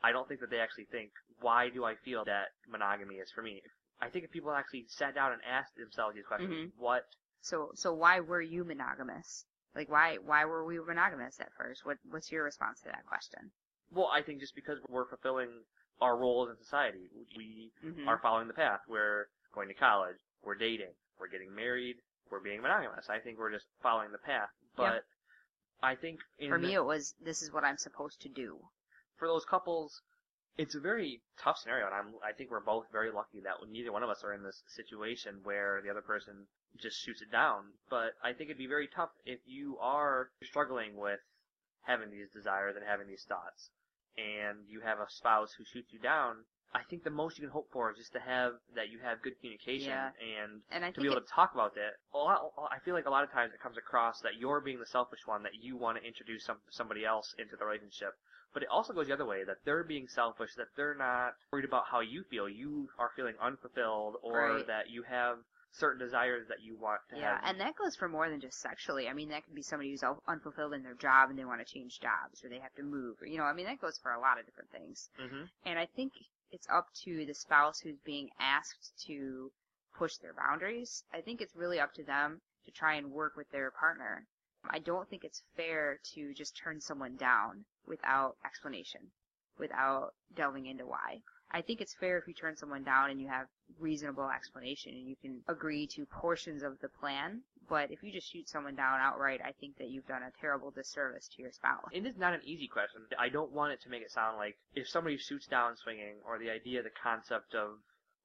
[0.02, 1.10] I don't think that they actually think
[1.40, 3.60] why do I feel that monogamy is for me.
[4.00, 6.70] I think if people actually sat down and asked themselves these questions, Mhm.
[6.78, 7.04] what
[7.40, 9.44] So, so why were you monogamous?
[9.76, 11.84] Like, why, why were we monogamous at first?
[11.84, 13.50] What, what's your response to that question?
[13.92, 15.50] Well, I think just because we're fulfilling
[16.00, 18.08] our roles in society, we Mhm.
[18.08, 18.80] are following the path.
[18.88, 21.96] We're going to college, we're dating, we're getting married,
[22.30, 23.08] we're being monogamous.
[23.08, 24.48] I think we're just following the path.
[24.76, 25.00] But Yeah.
[25.82, 28.58] I think in For me, it was this is what I'm supposed to do.
[29.16, 30.02] for those couples,
[30.58, 33.92] it's a very tough scenario, and I'm I think we're both very lucky that neither
[33.92, 36.48] one of us are in this situation where the other person
[36.80, 37.64] just shoots it down.
[37.90, 41.20] But I think it'd be very tough if you are struggling with
[41.82, 43.70] having these desires and having these thoughts,
[44.16, 46.44] and you have a spouse who shoots you down.
[46.74, 49.22] I think the most you can hope for is just to have that you have
[49.22, 50.10] good communication Yeah.
[50.42, 51.96] and And I to be able to talk about that.
[52.12, 54.86] Lot, I feel like a lot of times it comes across that you're being the
[54.86, 58.12] selfish one, that you want to introduce some, somebody else into the relationship.
[58.52, 61.64] But it also goes the other way, that they're being selfish, that they're not worried
[61.64, 62.48] about how you feel.
[62.48, 64.66] You are feeling unfulfilled, or Right.
[64.66, 65.38] that you have
[65.78, 67.40] certain desires that you want to yeah, have.
[67.44, 69.08] and that goes for more than just sexually.
[69.08, 71.66] I mean, that could be somebody who's un- unfulfilled in their job and they want
[71.66, 73.98] to change jobs, or they have to move, or you know, I mean, that goes
[73.98, 75.08] for a lot of different things.
[75.18, 76.12] hmm And I think
[76.50, 79.50] it's up to the spouse who's being asked to
[79.98, 81.04] push their boundaries.
[81.12, 84.26] I think it's really up to them to try and work with their partner.
[84.68, 89.00] I don't think it's fair to just turn someone down without explanation,
[89.58, 91.20] without delving into why.
[91.56, 93.46] I think it's fair if you turn someone down and you have
[93.80, 97.40] reasonable explanation and you can agree to portions of the plan.
[97.66, 100.70] But if you just shoot someone down outright, I think that you've done a terrible
[100.70, 101.88] disservice to your spouse.
[101.92, 103.00] It is not an easy question.
[103.18, 106.38] I don't want it to make it sound like if somebody shoots down swinging or
[106.38, 107.80] the idea, the concept of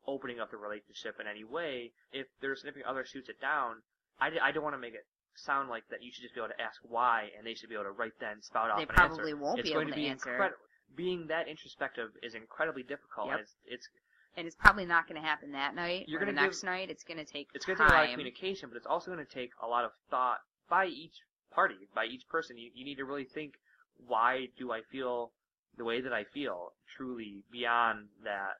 [0.06, 3.78] opening up the relationship in any way, if their significant other shoots it down,
[4.20, 6.50] I, I don't want to make it sound like that you should just be able
[6.50, 8.90] to ask why and they should be able to right then spout off They an
[8.90, 9.38] probably answer.
[9.38, 10.54] won't it's be going able to to be answer.
[10.96, 13.28] Being that introspective is incredibly difficult.
[13.28, 13.40] Yep.
[13.40, 13.88] It's, it's
[14.36, 16.06] And it's probably not going to happen that night.
[16.08, 16.90] You're or gonna next night.
[16.90, 19.12] It's going to take it's going to take a lot of communication, but it's also
[19.12, 20.40] going to take a lot of thought
[20.70, 21.16] by each
[21.52, 22.58] party, by each person.
[22.58, 23.56] You, you need to really think,
[24.08, 25.32] why do I feel
[25.78, 26.74] the way that I feel?
[26.98, 28.60] Truly beyond that,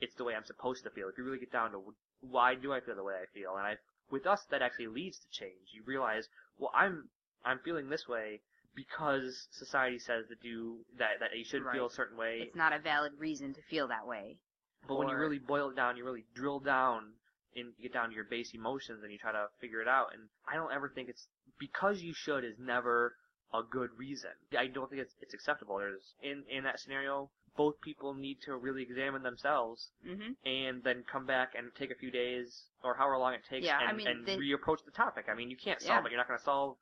[0.00, 1.08] it's the way I'm supposed to feel.
[1.08, 3.66] If you really get down to why do I feel the way I feel, and
[3.66, 3.76] I,
[4.10, 5.72] with us, that actually leads to change.
[5.72, 7.08] You realize, well, I'm,
[7.44, 8.40] I'm feeling this way
[8.74, 11.74] because society says to do that, that you should Right.
[11.74, 12.40] feel a certain way.
[12.42, 14.38] It's not a valid reason to feel that way.
[14.86, 17.12] But when you really boil it down, you really drill down
[17.56, 20.14] and you get down to your base emotions and you try to figure it out.
[20.14, 21.26] And I don't ever think it's
[21.58, 23.16] because you should is never
[23.52, 24.30] a good reason.
[24.56, 25.78] I don't think it's it's acceptable.
[25.78, 31.02] There's in in that scenario, both people need to really examine themselves hmm and then
[31.10, 33.96] come back and take a few days or however long it takes Yeah, I and,
[33.96, 35.26] mean, and the- reapproach the topic.
[35.28, 36.06] I mean, you can't solve Yeah.
[36.06, 36.10] it.
[36.12, 36.76] You're not going to solve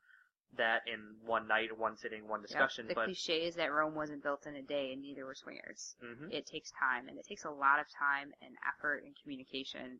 [0.55, 2.87] that in one night, one sitting, one discussion.
[2.87, 5.95] the but cliche is that Rome wasn't built in a day, and neither were swingers.
[6.01, 6.31] Mhm.
[6.31, 9.99] It takes time, and it takes a lot of time and effort and communication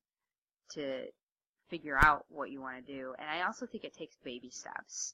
[0.69, 1.11] to
[1.67, 3.13] figure out what you want to do.
[3.19, 5.13] And I also think it takes baby steps.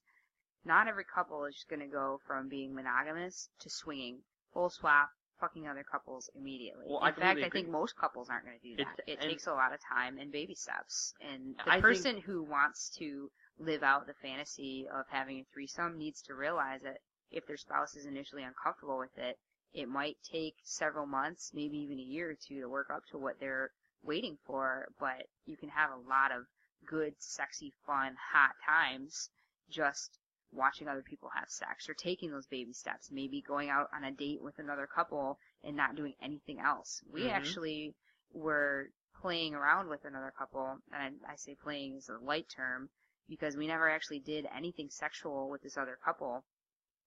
[0.65, 4.23] Not every couple is just going to go from being monogamous to swinging,
[4.53, 5.09] full swap,
[5.39, 6.85] fucking other couples immediately.
[6.87, 8.99] Well, in I fact, completely I think most couples aren't going to do that.
[9.07, 11.13] It, and- takes a lot of time and baby steps.
[11.19, 13.29] And the I person who wants to
[13.59, 16.99] live out the fantasy of having a threesome needs to realize that
[17.31, 19.37] if their spouse is initially uncomfortable with it,
[19.73, 23.17] it might take several months, maybe even a year or two to work up to
[23.17, 23.71] what they're
[24.03, 26.45] waiting for, but you can have a lot of
[26.85, 29.29] good, sexy, fun, hot times
[29.69, 30.19] just
[30.51, 34.11] watching other people have sex or taking those baby steps, maybe going out on a
[34.11, 37.01] date with another couple and not doing anything else.
[37.11, 37.29] We Mhm.
[37.29, 37.95] actually
[38.33, 38.89] were
[39.21, 42.89] playing around with another couple, and I say playing is a light term,
[43.29, 46.43] because we never actually did anything sexual with this other couple.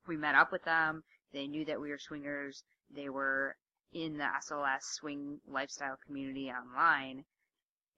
[0.07, 1.03] We met up with them,
[1.33, 2.63] they knew that we were swingers,
[2.95, 3.57] they were
[3.93, 7.25] in the SLS swing lifestyle community online,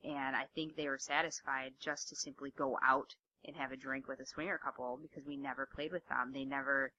[0.04, 3.14] and I think they were satisfied just to simply go out
[3.44, 6.32] and have a drink with a swinger couple because we never played with them.
[6.32, 6.92] They never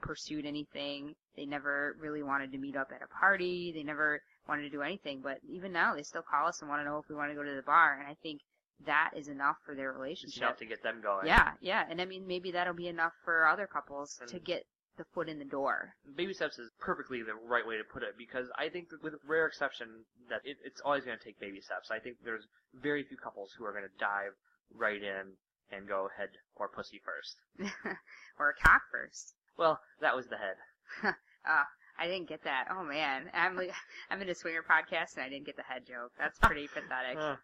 [0.00, 1.14] pursued anything.
[1.36, 3.72] They never really wanted to meet up at a party.
[3.74, 5.20] They never wanted to do anything.
[5.22, 7.34] But even now, they still call us and want to know if we want to
[7.34, 7.98] go to the bar.
[7.98, 8.40] And I think
[8.86, 10.42] that is enough for their it's relationship.
[10.42, 11.26] enough to get them going.
[11.26, 11.84] Yeah, yeah.
[11.88, 14.64] And I mean, maybe that'll be enough for other couples And- to get
[14.96, 15.94] the foot in the door.
[16.16, 19.14] baby steps is perfectly the right way to put it because I think that with
[19.26, 21.90] rare exception that it, it's always going to take baby steps.
[21.90, 24.32] I think there's very few couples who are going to dive
[24.74, 25.32] right in
[25.70, 27.36] and go head or pussy first.
[28.38, 29.32] or a cock first.
[29.56, 30.56] Well, that was the head.
[31.04, 31.62] Uh,
[31.98, 32.66] I didn't get that.
[32.70, 33.58] Oh man, I'm
[34.10, 36.12] I'm in a swinger podcast and I didn't get the head joke.
[36.18, 37.16] That's pretty pathetic.
[37.18, 37.36] Uh,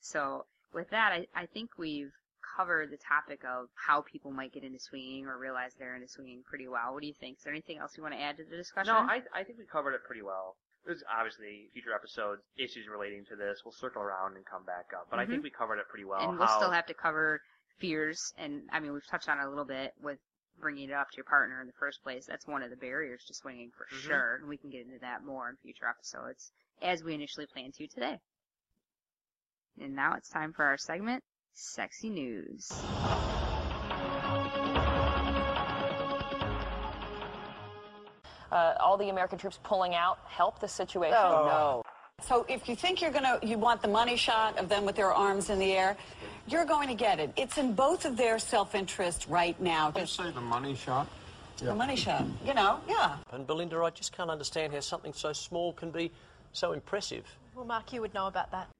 [0.00, 0.44] So
[0.74, 2.12] with that, I, I think we've
[2.56, 6.42] covered the topic of how people might get into swinging or realize they're into swinging
[6.48, 6.92] pretty well.
[6.92, 7.38] What do you think?
[7.38, 8.92] Is there anything else you want to add to the discussion?
[8.92, 10.56] no, I I think we covered it pretty well.
[10.84, 13.60] There's obviously future episodes, issues relating to this.
[13.64, 16.20] We'll circle around and come back up, but I think we covered it pretty well.
[16.20, 16.30] Mm-hmm.
[16.30, 17.40] and we'll still have to cover
[17.78, 20.18] fears, and I mean we've touched on it a little bit with
[20.58, 22.26] bringing it up to your partner in the first place.
[22.26, 24.00] That's one of the barriers to swinging for Mhm.
[24.00, 26.50] sure, and we can get into that more in future episodes
[26.82, 28.18] as we initially planned to today.
[29.78, 32.70] And now it's time for our segment, Sexy News.
[38.50, 41.16] Uh, all the American troops pulling out help the situation?
[41.16, 41.82] Oh, no.
[42.26, 44.96] So if you think you're going to, you want the money shot of them with
[44.96, 45.96] their arms in the air,
[46.46, 47.32] you're going to get it.
[47.36, 49.92] It's in both of their self-interest right now.
[49.96, 51.08] You say the money shot?
[51.58, 53.18] The money shot, you know, yeah.
[53.32, 56.10] And Belinda, I just can't understand how something so small can be
[56.52, 57.24] so impressive.
[57.54, 58.70] Well, Mark, you would know about that.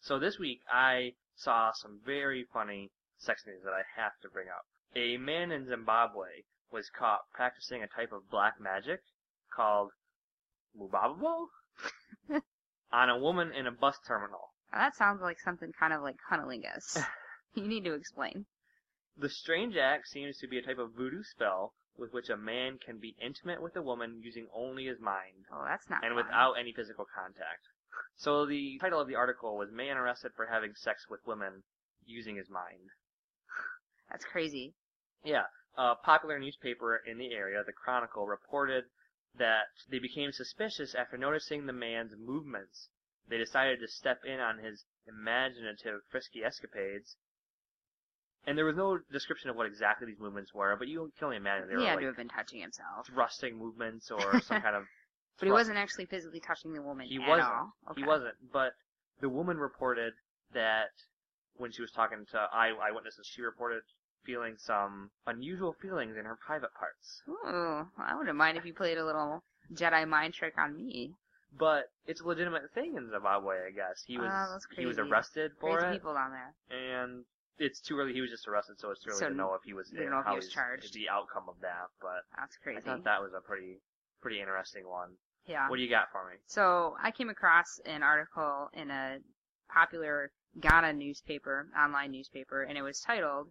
[0.00, 4.48] So this week I saw some very funny sex news that I have to bring
[4.48, 4.64] up.
[4.96, 9.00] A man in Zimbabwe was caught practicing a type of black magic
[9.54, 9.90] called
[10.78, 11.46] mubobobo
[12.92, 14.52] on a woman in a bus terminal.
[14.72, 17.02] Now, that sounds like something kind of like cunnilingus.
[17.54, 18.46] you need to explain.
[19.18, 22.78] The strange act seems to be a type of voodoo spell with which a man
[22.84, 26.24] can be intimate with a woman using only his mind Oh, that's not and fun.
[26.24, 27.66] without any physical contact.
[28.16, 31.62] So the title of the article was Man Arrested for Having Sex with Women
[32.04, 32.90] Using His Mind.
[34.10, 34.74] That's crazy.
[35.24, 35.44] Yeah.
[35.78, 38.84] A popular newspaper in the area, the Chronicle, reported
[39.38, 42.88] that they became suspicious after noticing the man's movements.
[43.28, 47.16] They decided to step in on his imaginative, frisky escapades.
[48.46, 51.36] And there was no description of what exactly these movements were, but you can only
[51.36, 53.06] imagine they he were had like to have been touching himself.
[53.06, 54.84] thrusting movements or some kind of.
[55.40, 57.48] But he wasn't actually physically touching the woman He at wasn't.
[57.48, 57.72] all.
[57.90, 58.00] Okay.
[58.02, 58.34] He wasn't.
[58.52, 58.72] But
[59.20, 60.12] the woman reported
[60.52, 60.90] that
[61.56, 63.82] when she was talking to eye eyewitnesses, she reported
[64.24, 67.22] feeling some unusual feelings in her private parts.
[67.28, 69.42] Ooh, I wouldn't mind if you played a little
[69.74, 71.12] Jedi mind trick on me.
[71.58, 74.02] But it's a legitimate thing in Zimbabwe, I guess.
[74.06, 75.10] He oh, was Oh, that's he was crazy.
[75.10, 76.54] arrested for Crazy it, people down there.
[76.70, 77.24] and
[77.58, 78.12] it's too early.
[78.12, 79.98] He was just arrested, so it's too early So to know if he was we
[80.00, 80.94] don't know if how he was he's- charged.
[80.94, 81.88] the outcome of that.
[82.00, 82.78] But That's crazy.
[82.78, 83.80] I thought that was a pretty
[84.22, 85.16] pretty interesting one.
[85.46, 85.68] Yeah.
[85.68, 86.36] What do you got for me?
[86.46, 89.18] So I came across an article in a
[89.72, 90.30] popular
[90.60, 93.50] Ghana newspaper, online newspaper, and it was titled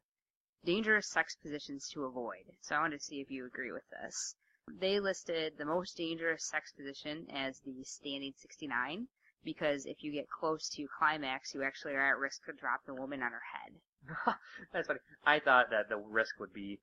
[0.65, 2.43] Dangerous Sex Positions to Avoid.
[2.61, 4.35] So I wanted to see if you agree with this.
[4.79, 9.07] They listed the most dangerous sex position as the standing 69
[9.43, 12.93] because if you get close to climax, you actually are at risk to drop the
[12.93, 14.35] woman on her head.
[14.73, 14.99] That's funny.
[15.25, 16.79] I thought that the risk would be,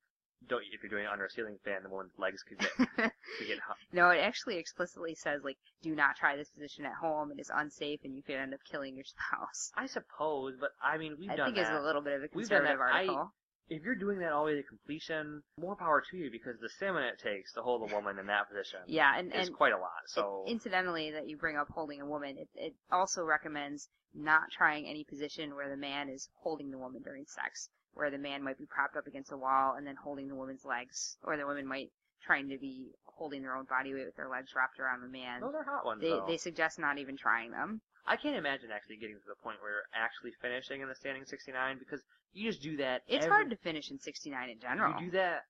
[0.47, 3.47] don't if you're doing it under a ceiling fan, the woman's legs could get could
[3.47, 3.77] get hot.
[3.91, 7.31] No, it actually explicitly says like, do not try this position at home.
[7.31, 9.71] It is unsafe, and you could end up killing your spouse.
[9.75, 11.29] I suppose, but I mean, we've.
[11.29, 12.77] I done think it's a little bit of a We've done that.
[12.77, 13.15] conservative article.
[13.17, 13.25] I,
[13.69, 16.69] if you're doing that all the way to completion, more power to you because the
[16.69, 19.73] stamina it takes to hold a woman in that position Yeah, and, is and quite
[19.73, 20.07] a lot.
[20.07, 24.43] So it- incidentally, that you bring up holding a woman, it, it also recommends not
[24.55, 27.67] trying any position where the man is holding the woman during sex,
[27.97, 30.63] where the man might be propped up against a wall and then holding the woman's
[30.65, 31.89] legs, or the woman might
[32.25, 35.41] trying to be holding their own body weight with their legs wrapped around the man.
[35.41, 36.01] those are hot ones.
[36.01, 36.25] They though.
[36.27, 37.81] they suggest not even trying them.
[38.05, 41.25] I can't imagine actually getting to the point where you're actually finishing in the standing
[41.25, 42.01] 69 because
[42.33, 43.01] you just do that.
[43.07, 44.93] It's every- hard to finish in 69 in general.
[45.01, 45.41] You do that.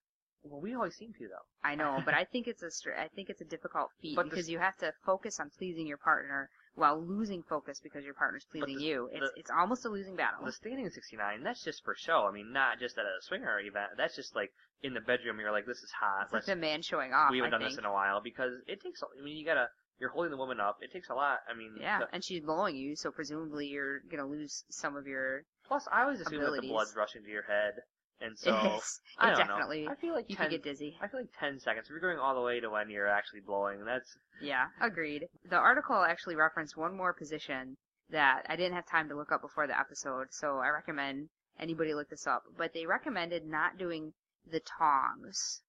[0.44, 1.46] Well, we always seem to though.
[1.68, 4.26] I know, but I think it's a str- I think it's a difficult feat But
[4.30, 8.14] because s- you have to focus on pleasing your partner while losing focus because your
[8.14, 9.10] partner's pleasing the- you.
[9.12, 10.46] It's the- it's almost a losing battle.
[10.46, 12.28] The standing 69, that's just for show.
[12.28, 13.94] I mean, not just at a swinger event.
[13.98, 14.54] That's just like
[14.84, 15.40] in the bedroom.
[15.40, 16.26] You're like, this is hot.
[16.26, 17.32] It's like the man showing off.
[17.32, 19.02] we haven't I done this in a while because it takes.
[19.02, 19.70] a- I mean, you gotta.
[20.00, 20.78] You're holding the woman up.
[20.84, 21.40] It takes a lot.
[21.50, 25.08] I mean, Yeah, the- and she's blowing you, so presumably you're gonna lose some of
[25.08, 25.42] your.
[25.66, 27.74] plus, I always assume that the blood's rushing to your head,
[28.22, 29.86] and so Yes, I don't definitely.
[29.86, 29.92] know.
[29.92, 30.98] I feel like you 10, could get dizzy.
[31.02, 31.86] I feel like 10 seconds.
[31.88, 35.28] If you're going all the way to when you're actually blowing, that's Yeah, agreed.
[35.50, 37.78] The article actually referenced one more position
[38.10, 41.94] that I didn't have time to look up before the episode, so I recommend anybody
[41.94, 42.44] look this up.
[42.58, 44.14] But they recommended not doing
[44.46, 45.62] the tongs.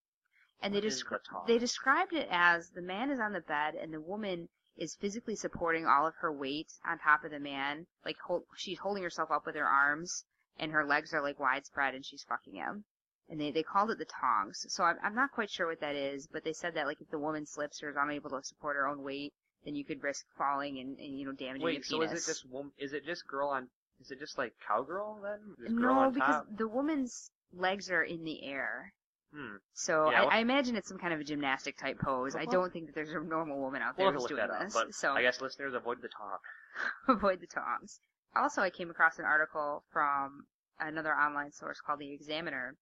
[0.60, 1.48] And they, What is descri- the tongs?
[1.48, 5.34] they described it as the man is on the bed and the woman is physically
[5.36, 7.86] supporting all of her weight on top of the man.
[8.04, 10.24] Like hold, she's holding herself up with her arms
[10.58, 12.84] and her legs are like widespread and she's fucking him.
[13.30, 14.64] And they, they called it the tongs.
[14.68, 17.10] So I'm, I'm not quite sure what that is, but they said that like if
[17.10, 19.32] the woman slips or is unable to support her own weight,
[19.64, 21.82] then you could risk falling and, and you know damaging wait.
[21.82, 22.12] the So penis.
[22.12, 23.68] is it just wom- Is it just girl on?
[24.00, 25.40] Is it just like cowgirl then?
[25.60, 26.46] Just no, because top?
[26.56, 28.92] the woman's legs are in the air.
[29.34, 29.56] Hmm.
[29.74, 32.34] So Yeah, I, well- I imagine it's some kind of a gymnastic type pose.
[32.34, 34.58] I don't think that there's a normal woman out there We'll who's doing up.
[34.60, 34.72] this.
[34.72, 36.40] But so I guess listeners avoid the talk.
[37.08, 38.00] avoid the tongs.
[38.36, 40.46] Also, I came across an article from
[40.78, 42.76] another online source called The Examiner,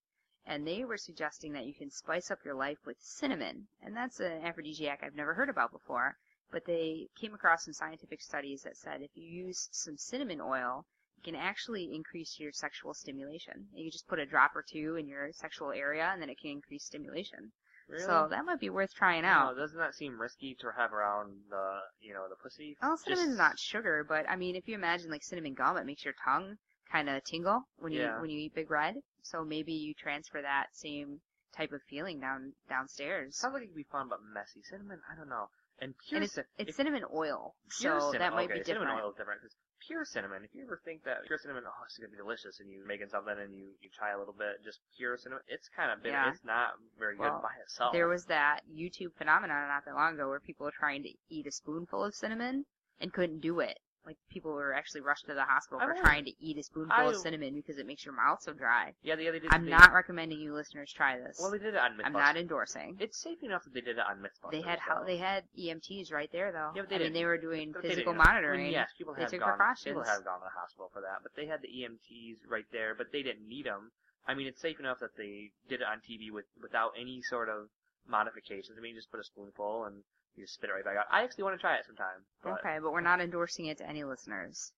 [0.45, 3.67] and they were suggesting that you can spice up your life with cinnamon.
[3.81, 6.17] And that's an aphrodisiac I've never heard about before.
[6.51, 10.85] But they came across some scientific studies that said if you use some cinnamon oil,
[11.17, 13.67] it can actually increase your sexual stimulation.
[13.73, 16.51] You just put a drop or two in your sexual area, and then it can
[16.51, 17.51] increase stimulation.
[17.89, 18.03] Really?
[18.03, 19.55] So that might be worth trying No, out.
[19.57, 22.77] doesn't that seem risky to have around the, you know, the pussy?
[22.81, 25.85] Well, cinnamon's Just- not sugar, but I mean, if you imagine like cinnamon gum, it
[25.85, 26.57] makes your tongue
[26.91, 28.19] kind of tingle when you Yeah.
[28.21, 28.95] when you eat Big Red.
[29.21, 31.21] So maybe you transfer that same
[31.55, 33.37] type of feeling down downstairs.
[33.37, 34.61] Sounds like it could be fun, but messy.
[34.63, 35.49] Cinnamon, I don't know.
[35.79, 38.89] And pure and it's, cin- it's cinnamon oil, so cinnamon, that might okay, be different.
[38.89, 39.55] Cinnamon oil is different because
[39.87, 40.43] pure cinnamon.
[40.43, 43.09] If you ever think that pure cinnamon, oh, is gonna be delicious, and you're making
[43.09, 46.15] something and you you try a little bit, just pure cinnamon, it's kind of bitter.
[46.15, 46.31] Yeah.
[46.31, 47.93] It's not very good by itself.
[47.93, 51.47] There was that YouTube phenomenon not that long ago where people were trying to eat
[51.47, 52.65] a spoonful of cinnamon
[52.99, 53.79] and couldn't do it.
[54.07, 57.03] Like people were actually rushed to the hospital for trying to eat a spoonful I-
[57.09, 58.93] of cinnamon because it makes your mouth so dry.
[59.03, 59.53] yeah, the other did.
[59.53, 61.37] I'm not recommending you listeners try this.
[61.41, 62.05] Well, they did it on Mythbusters.
[62.05, 62.95] I'm not endorsing.
[63.01, 64.51] It's safe enough that they did it on Mythbusters.
[64.51, 66.71] They had they had EMTs right there though.
[66.73, 67.13] Yeah, but they I mean didn't.
[67.15, 68.21] they were doing But physical didn't.
[68.27, 68.63] I monitoring.
[68.63, 69.59] mean, yes, people have gone.
[69.83, 72.95] People have gone to the hospital for that, but they had the EMTs right there,
[72.95, 73.91] but they didn't need them.
[74.25, 77.49] I mean, it's safe enough that they did it on TV with without any sort
[77.49, 77.67] of
[78.07, 78.77] modifications.
[78.77, 80.03] I mean, you just put a spoonful and
[80.37, 81.05] you just spit it right back out.
[81.11, 82.23] I actually want to try it sometime.
[82.43, 84.71] But Okay, but we're not endorsing it to any listeners.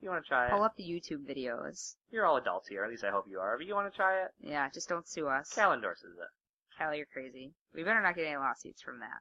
[0.00, 1.94] You want to try it, Pull up the YouTube videos.
[2.10, 2.84] you're all adults here.
[2.84, 3.54] At least I hope you are.
[3.60, 5.52] If you want to try it, Yeah, just don't sue us.
[5.54, 6.28] Cal endorses it.
[6.78, 7.52] Cal, you're crazy.
[7.74, 9.20] We better not get any lawsuits from that.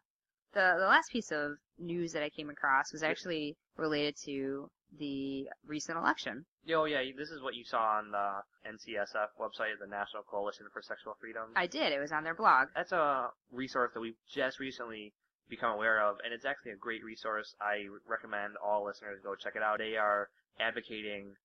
[0.54, 4.70] The the last piece of news that I came across was actually related to
[5.00, 6.46] the recent election.
[6.72, 10.82] Oh yeah, this is what you saw on the NCSF website, the National Coalition for
[10.84, 11.44] Sexual Freedom.
[11.56, 11.92] I did.
[11.92, 12.68] It was on their blog.
[12.76, 15.14] That's a resource that we've just recently
[15.50, 17.54] become aware of, and it's actually a great resource.
[17.62, 19.78] I recommend all listeners go check it out.
[19.80, 20.30] They are
[20.60, 21.36] advocating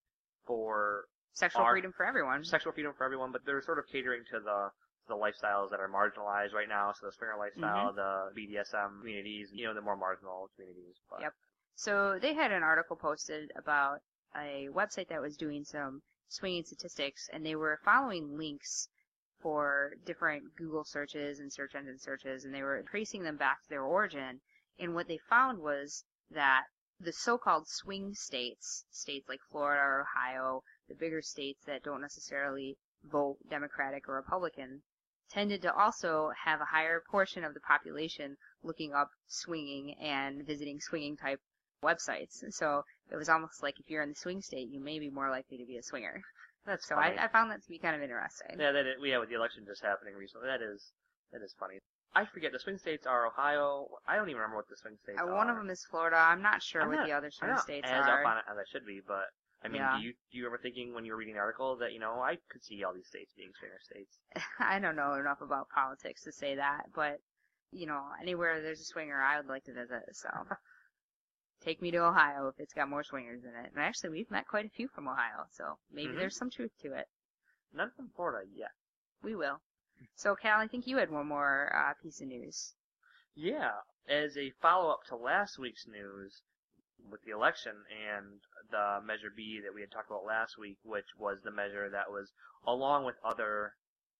[0.46, 2.44] for Sexual our- freedom for everyone.
[2.44, 4.70] sexual freedom for everyone, but they're sort of catering to the
[5.08, 6.92] the lifestyles that are marginalized right now.
[6.92, 7.96] So the swinger lifestyle, mm-hmm.
[7.96, 10.96] the BDSM communities, you know, the more marginal communities.
[11.08, 11.32] But Yep.
[11.76, 14.00] So they had an article posted about
[14.36, 18.88] a website that was doing some swinging statistics, and they were following links
[19.40, 23.68] for different Google searches and search engine searches, and they were tracing them back to
[23.68, 24.40] their origin.
[24.78, 26.64] And what they found was that
[27.00, 32.76] the so-called swing states, states like Florida or Ohio, the bigger states that don't necessarily
[33.04, 34.82] vote Democratic or Republican,
[35.30, 40.80] tended to also have a higher portion of the population looking up swinging and visiting
[40.80, 41.40] swinging type
[41.84, 42.42] websites.
[42.50, 45.30] So it was almost like if you're in the swing state, you may be more
[45.30, 46.22] likely to be a swinger.
[46.66, 47.16] That's So funny.
[47.18, 48.56] I, I found that to be kind of interesting.
[48.58, 50.92] yeah, that is, yeah, with the election just happening recently, that is
[51.32, 51.78] that is funny.
[52.14, 53.86] I forget the swing states are Ohio.
[54.06, 55.34] I don't even remember what the swing states Uh, are.
[55.34, 56.16] one of them is Florida.
[56.16, 58.22] I'm not sure I'm what not- the other I'm swing not states as are.
[58.24, 59.26] up on it as I should be, but
[59.62, 59.98] I mean, Yeah.
[59.98, 62.20] do you do you ever thinking when you were reading the article that you know
[62.22, 64.18] I could see all these states being swinger states?
[64.58, 67.20] I don't know enough about politics to say that, but
[67.72, 70.02] you know, anywhere there's a swinger, I would like to visit.
[70.12, 70.28] So
[71.60, 73.70] take me to Ohio if it's got more swingers in it.
[73.74, 76.16] And actually, we've met quite a few from Ohio, so maybe Mhm.
[76.16, 77.08] there's some truth to it.
[77.72, 78.72] None from Florida yet.
[79.22, 79.60] We will.
[80.14, 82.74] So, Cal, I think you had one more uh, piece of news.
[83.34, 86.42] Yeah, as a follow up to last week's news
[87.10, 88.40] with the election and
[88.70, 92.10] the Measure B that we had talked about last week, which was the measure that
[92.10, 92.32] was,
[92.66, 93.74] along with other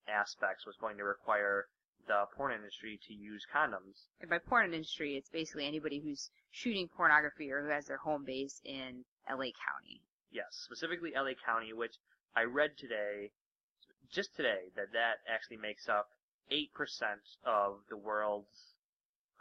[0.06, 1.66] aspects, was going to require
[2.06, 4.06] the porn industry to use condoms.
[4.20, 8.24] And by porn industry, it's basically anybody who's shooting pornography or who has their home
[8.24, 10.00] base in LA County.
[10.30, 11.94] Yes, specifically LA County, which
[12.36, 13.30] I read today,
[14.10, 16.08] just today, that that actually makes up
[16.52, 16.66] 8%
[17.44, 18.74] of the world's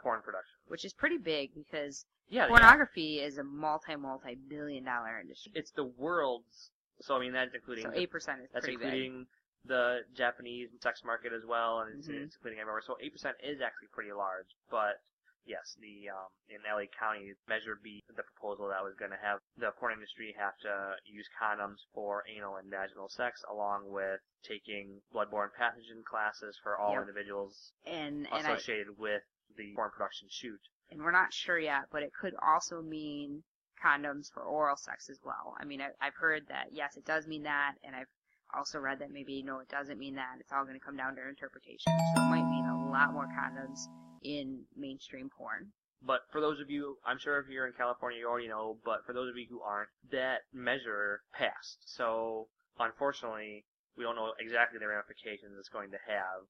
[0.00, 0.56] porn production.
[0.68, 2.48] Which is pretty big because Yeah, yeah.
[2.48, 5.52] pornography is a multi multi billion dollar industry.
[5.54, 8.04] It's the world's, so I mean that's including So 8%
[8.42, 9.26] is that's pretty big.
[9.64, 12.24] The Japanese sex market as well, and it's, Mhm.
[12.24, 12.82] it's including everywhere.
[12.82, 15.00] So 8% is actually pretty large, but
[15.44, 19.40] yes, the um, in LA County, Measure B, the proposal that was going to have
[19.56, 25.00] the porn industry have to use condoms for anal and vaginal sex, along with taking
[25.12, 27.02] bloodborne pathogen classes for all Yep.
[27.02, 29.22] individuals And and I, associated with
[29.56, 30.60] the porn production shoot.
[30.90, 33.42] and we're not sure yet, but it could also mean
[33.82, 35.56] condoms for oral sex as well.
[35.58, 38.08] I mean, I, I've heard that yes, it does mean that, and I've
[38.56, 40.36] also read that maybe no, it doesn't mean that.
[40.40, 41.92] It's all going to come down to interpretation.
[42.14, 43.86] So it might mean a lot more condoms
[44.22, 45.72] in mainstream porn.
[46.00, 49.04] But for those of you, I'm sure if you're in California, you already know, but
[49.04, 51.78] for those of you who aren't, that measure passed.
[51.86, 52.46] So,
[52.78, 53.64] unfortunately,
[53.96, 56.46] we don't know exactly the ramifications it's going to have.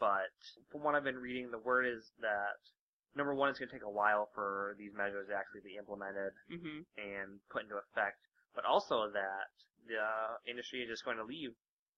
[0.00, 0.34] But
[0.70, 2.58] from what I've been reading, the word is that,
[3.14, 6.34] number one, it's going to take a while for these measures to actually be implemented
[6.50, 6.82] Mm-hmm.
[6.98, 8.18] and put into effect.
[8.54, 9.46] But also that
[9.88, 11.50] the industry is just going to leave,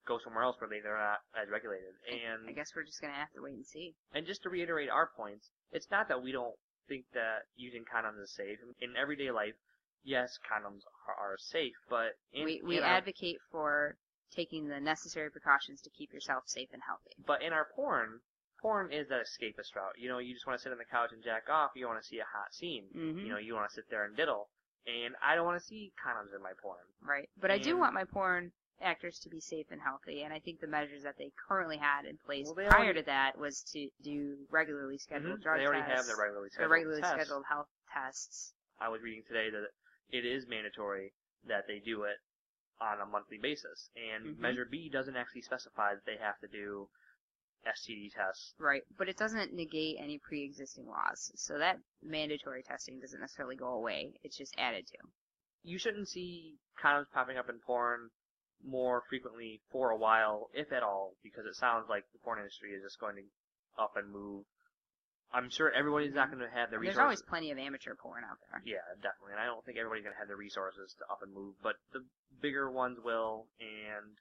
[0.07, 1.93] go somewhere else where they, they're not as regulated.
[2.09, 3.95] And I guess we're just going to have to wait and see.
[4.15, 6.55] and just to reiterate our points, it's not that we don't
[6.89, 8.59] think that using condoms is safe.
[8.81, 9.55] In everyday life,
[10.03, 13.97] yes, condoms are, are safe, but in, we we in our, advocate for
[14.35, 17.11] taking the necessary precautions to keep yourself safe and healthy.
[17.27, 18.21] but in our porn,
[18.63, 19.95] porn is that escapist route.
[19.99, 21.71] You know, you just want to sit on the couch and jack off.
[21.75, 22.87] You want to see a hot scene.
[22.95, 23.23] Mhm.
[23.25, 24.49] You know, you want to sit there and diddle.
[24.87, 26.79] And I don't want to see condoms in my porn.
[27.03, 27.29] Right.
[27.41, 30.61] But I do want my porn actors to be safe and healthy, and I think
[30.61, 33.91] the measures that they currently had in place Well, prior already- to that was to
[34.01, 35.43] do regularly scheduled Mhm.
[35.43, 37.15] drug They already have tests, their regularly their scheduled regularly tests.
[37.27, 38.55] scheduled health tests.
[38.79, 39.71] I was reading today that
[40.09, 41.13] it is mandatory
[41.45, 42.17] that they do it
[42.81, 43.91] on a monthly basis.
[43.95, 44.39] And Mhm.
[44.39, 46.91] Measure B doesn't actually specify that they have to do
[47.67, 48.55] STD tests.
[48.59, 51.31] Right, but it doesn't negate any pre-existing laws.
[51.35, 54.13] So that mandatory testing doesn't necessarily go away.
[54.23, 54.99] It's just added to.
[55.63, 58.11] You shouldn't see condoms popping up in porn
[58.65, 62.71] more frequently for a while, if at all, because it sounds like the porn industry
[62.71, 63.23] is just going to
[63.83, 64.45] up and move.
[65.33, 66.41] I'm sure everybody's not mm-hmm.
[66.41, 66.97] going to have the There's resources.
[66.97, 68.61] There's always plenty of amateur porn out there.
[68.67, 69.39] Yeah, definitely.
[69.39, 71.77] And I don't think everybody's going to have the resources to up and move, but
[71.93, 72.03] the
[72.43, 74.17] bigger ones will, and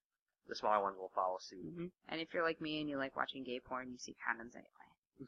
[0.49, 1.59] the smaller ones will follow suit.
[1.59, 4.55] hmm And if you're like me and you like watching gay porn, you see condoms
[4.55, 4.89] anyway.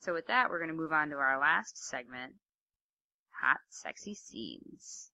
[0.00, 2.34] so with that, we're going to move on to our last segment,
[3.30, 5.10] hot, sexy scenes.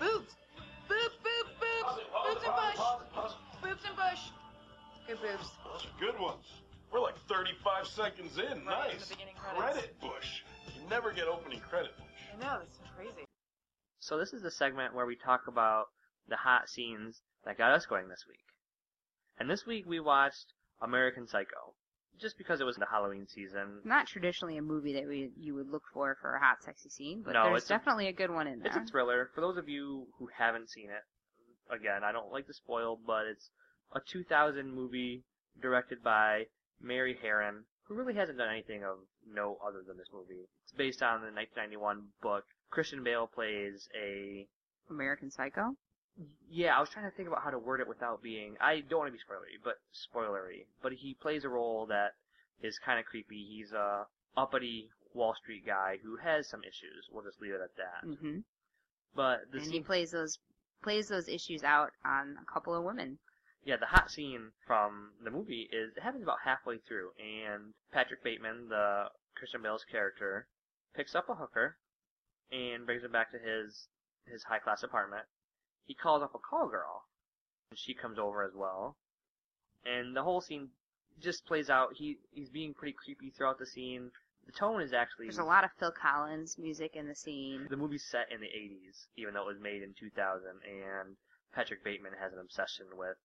[0.00, 0.34] Boobs!
[0.88, 2.00] Boobs, boobs, boobs!
[2.26, 3.32] Boobs and bush!
[3.62, 4.20] Boobs and bush!
[5.06, 5.50] Good boobs.
[5.64, 6.44] Those are good ones.
[6.90, 8.64] We're like 35 seconds in.
[8.64, 9.08] Right nice.
[9.08, 9.72] the beginning credits.
[9.72, 10.42] Credit bush.
[10.74, 12.06] You never get opening credit bush.
[12.32, 13.24] I know, that's so crazy.
[14.00, 15.86] So this is the segment where we talk about
[16.28, 18.44] the hot scenes that got us going this week.
[19.38, 20.46] And this week we watched
[20.82, 21.74] American Psycho.
[22.20, 23.80] Just because it was the Halloween season.
[23.84, 27.22] Not traditionally a movie that we you would look for for a hot, sexy scene,
[27.24, 28.68] but No, there's it's a- definitely a, good one in there.
[28.68, 29.30] It's a thriller.
[29.34, 33.26] For those of you who haven't seen it, again, I don't like to spoil, but
[33.26, 33.50] it's
[33.92, 35.24] a 2000 movie
[35.60, 36.44] directed by
[36.80, 40.46] Mary Harron, who really hasn't done anything of no other than this movie.
[40.62, 42.44] It's based on the 1991 book.
[42.70, 44.46] Christian Bale plays a
[44.88, 45.74] American Psycho.
[46.50, 48.56] Yeah, I was trying to think about how to word it without being.
[48.60, 50.66] I don't want to be spoilery, but spoilery.
[50.82, 52.14] But he plays a role that
[52.62, 53.44] is kind of creepy.
[53.44, 54.06] He's a
[54.36, 57.08] uppity Wall Street guy who has some issues.
[57.12, 58.04] We'll just leave it at that.
[58.04, 58.38] hmm
[59.14, 60.38] But the And he plays those
[60.82, 63.18] plays those issues out on a couple of women.
[63.64, 68.22] yeah, the hot scene from the movie is it happens about halfway through, and Patrick
[68.22, 70.46] Bateman, the Christian Bale's character,
[70.94, 71.76] picks up a hooker
[72.52, 73.88] and brings her back to his
[74.26, 75.24] his high class apartment.
[75.86, 77.04] He calls up a call girl,
[77.70, 78.96] and she comes over as well.
[79.84, 80.70] And the whole scene
[81.20, 81.94] just plays out.
[81.94, 84.10] He he's being pretty creepy throughout the scene.
[84.46, 87.66] The tone is actually There's a lot of Phil Collins music in the scene.
[87.70, 91.16] the movie's set in the 80s, even though it was made in 2000, and
[91.54, 93.16] Patrick Bateman has an obsession with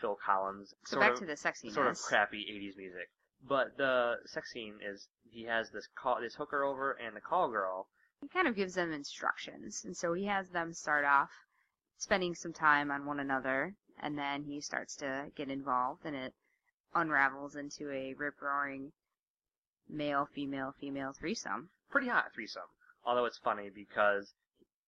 [0.00, 0.74] Phil Collins.
[0.84, 1.72] So sort back of, to the sexiness.
[1.72, 3.08] Sort of crappy 80s music.
[3.46, 7.50] But the sex scene is he has this call, this hooker over and the call
[7.50, 7.88] girl.
[8.20, 11.30] He kind of gives them instructions, and so he has them start off
[11.98, 16.32] spending some time on one another, and then he starts to get involved, and it
[16.94, 18.92] unravels into a rip-roaring
[19.88, 21.68] male, female, female threesome.
[21.90, 22.62] Pretty hot threesome.
[23.04, 24.32] Although it's funny because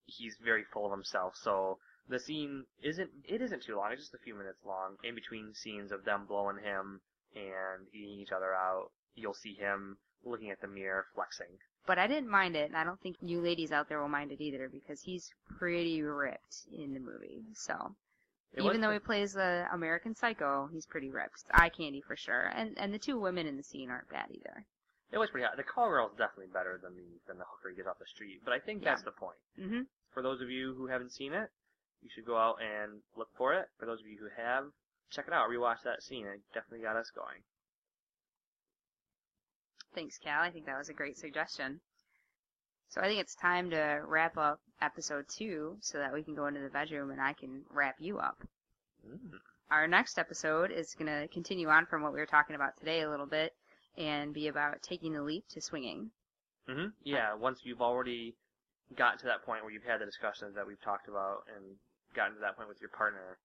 [0.07, 1.35] he's very full of himself.
[1.37, 3.93] So the scene isn't it isn't too long.
[3.93, 4.97] It's just a few minutes long.
[5.03, 7.01] In between scenes of them blowing him
[7.35, 11.59] and eating each other out, you'll see him looking at the mirror flexing.
[11.91, 14.31] But I didn't mind it, and I don't think you ladies out there will mind
[14.31, 15.29] it either, because he's
[15.59, 17.43] pretty ripped in the movie.
[17.53, 17.97] So
[18.55, 21.43] It even though he plays the American Psycho, he's pretty ripped.
[21.51, 22.53] Eye candy for sure.
[22.55, 24.65] And and the two women in the scene aren't bad either.
[25.11, 25.57] It was pretty hot.
[25.57, 28.07] The call girl is definitely better than the than the hooker you get off the
[28.07, 28.41] street.
[28.45, 28.91] But I think Yeah.
[28.91, 29.39] that's the point.
[29.57, 29.83] hmm
[30.15, 31.51] For those of you who haven't seen it,
[32.03, 33.69] you should go out and look for it.
[33.81, 34.71] For those of you who have,
[35.11, 35.51] check it out.
[35.51, 36.25] Rewatch that scene.
[36.29, 37.43] It definitely got us going.
[39.95, 40.41] Thanks, Cal.
[40.41, 41.81] I think that was a great suggestion.
[42.89, 46.47] So I think it's time to wrap up episode two so that we can go
[46.47, 48.39] into the bedroom and I can wrap you up.
[49.07, 49.39] Mm.
[49.71, 53.03] Our next episode is going to continue on from what we were talking about today
[53.03, 53.55] a little bit
[53.97, 56.11] and be about taking the leap to swinging.
[56.69, 56.89] Mm-hmm.
[57.05, 58.35] Yeah, once you've already
[58.97, 61.77] gotten to that point where you've had the discussions that we've talked about and
[62.15, 63.39] gotten to that point with your partner,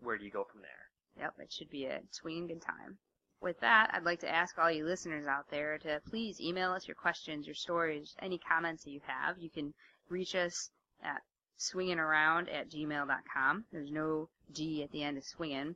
[0.00, 1.24] where do you go from there?
[1.24, 2.98] Yep, it should be a swinging good time.
[3.42, 6.86] With that, I'd like to ask all you listeners out there to please email us
[6.86, 9.36] your questions, your stories, any comments that you have.
[9.36, 9.74] You can
[10.08, 10.70] reach us
[11.02, 11.22] at
[11.58, 13.64] swinginaround at gmail.com.
[13.72, 15.74] There's no G at the end of swinging.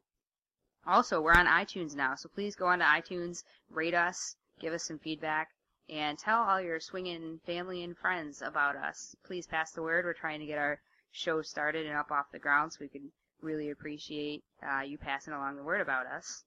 [0.86, 4.84] Also, we're on iTunes now, so please go on to iTunes, rate us, give us
[4.84, 5.48] some feedback,
[5.88, 9.16] and tell all your swinging family and friends about us.
[9.24, 10.04] Please pass the word.
[10.04, 13.10] We're trying to get our show started and up off the ground, so we could
[13.40, 16.44] really appreciate uh, you passing along the word about us.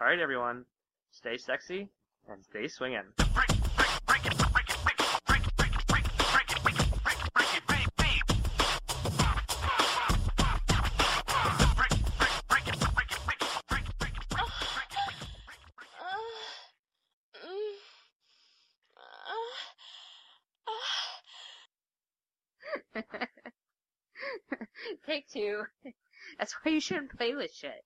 [0.00, 0.66] All right, everyone,
[1.10, 1.88] stay sexy
[2.28, 3.04] and stay swinging.
[26.68, 27.84] You shouldn't play with shit.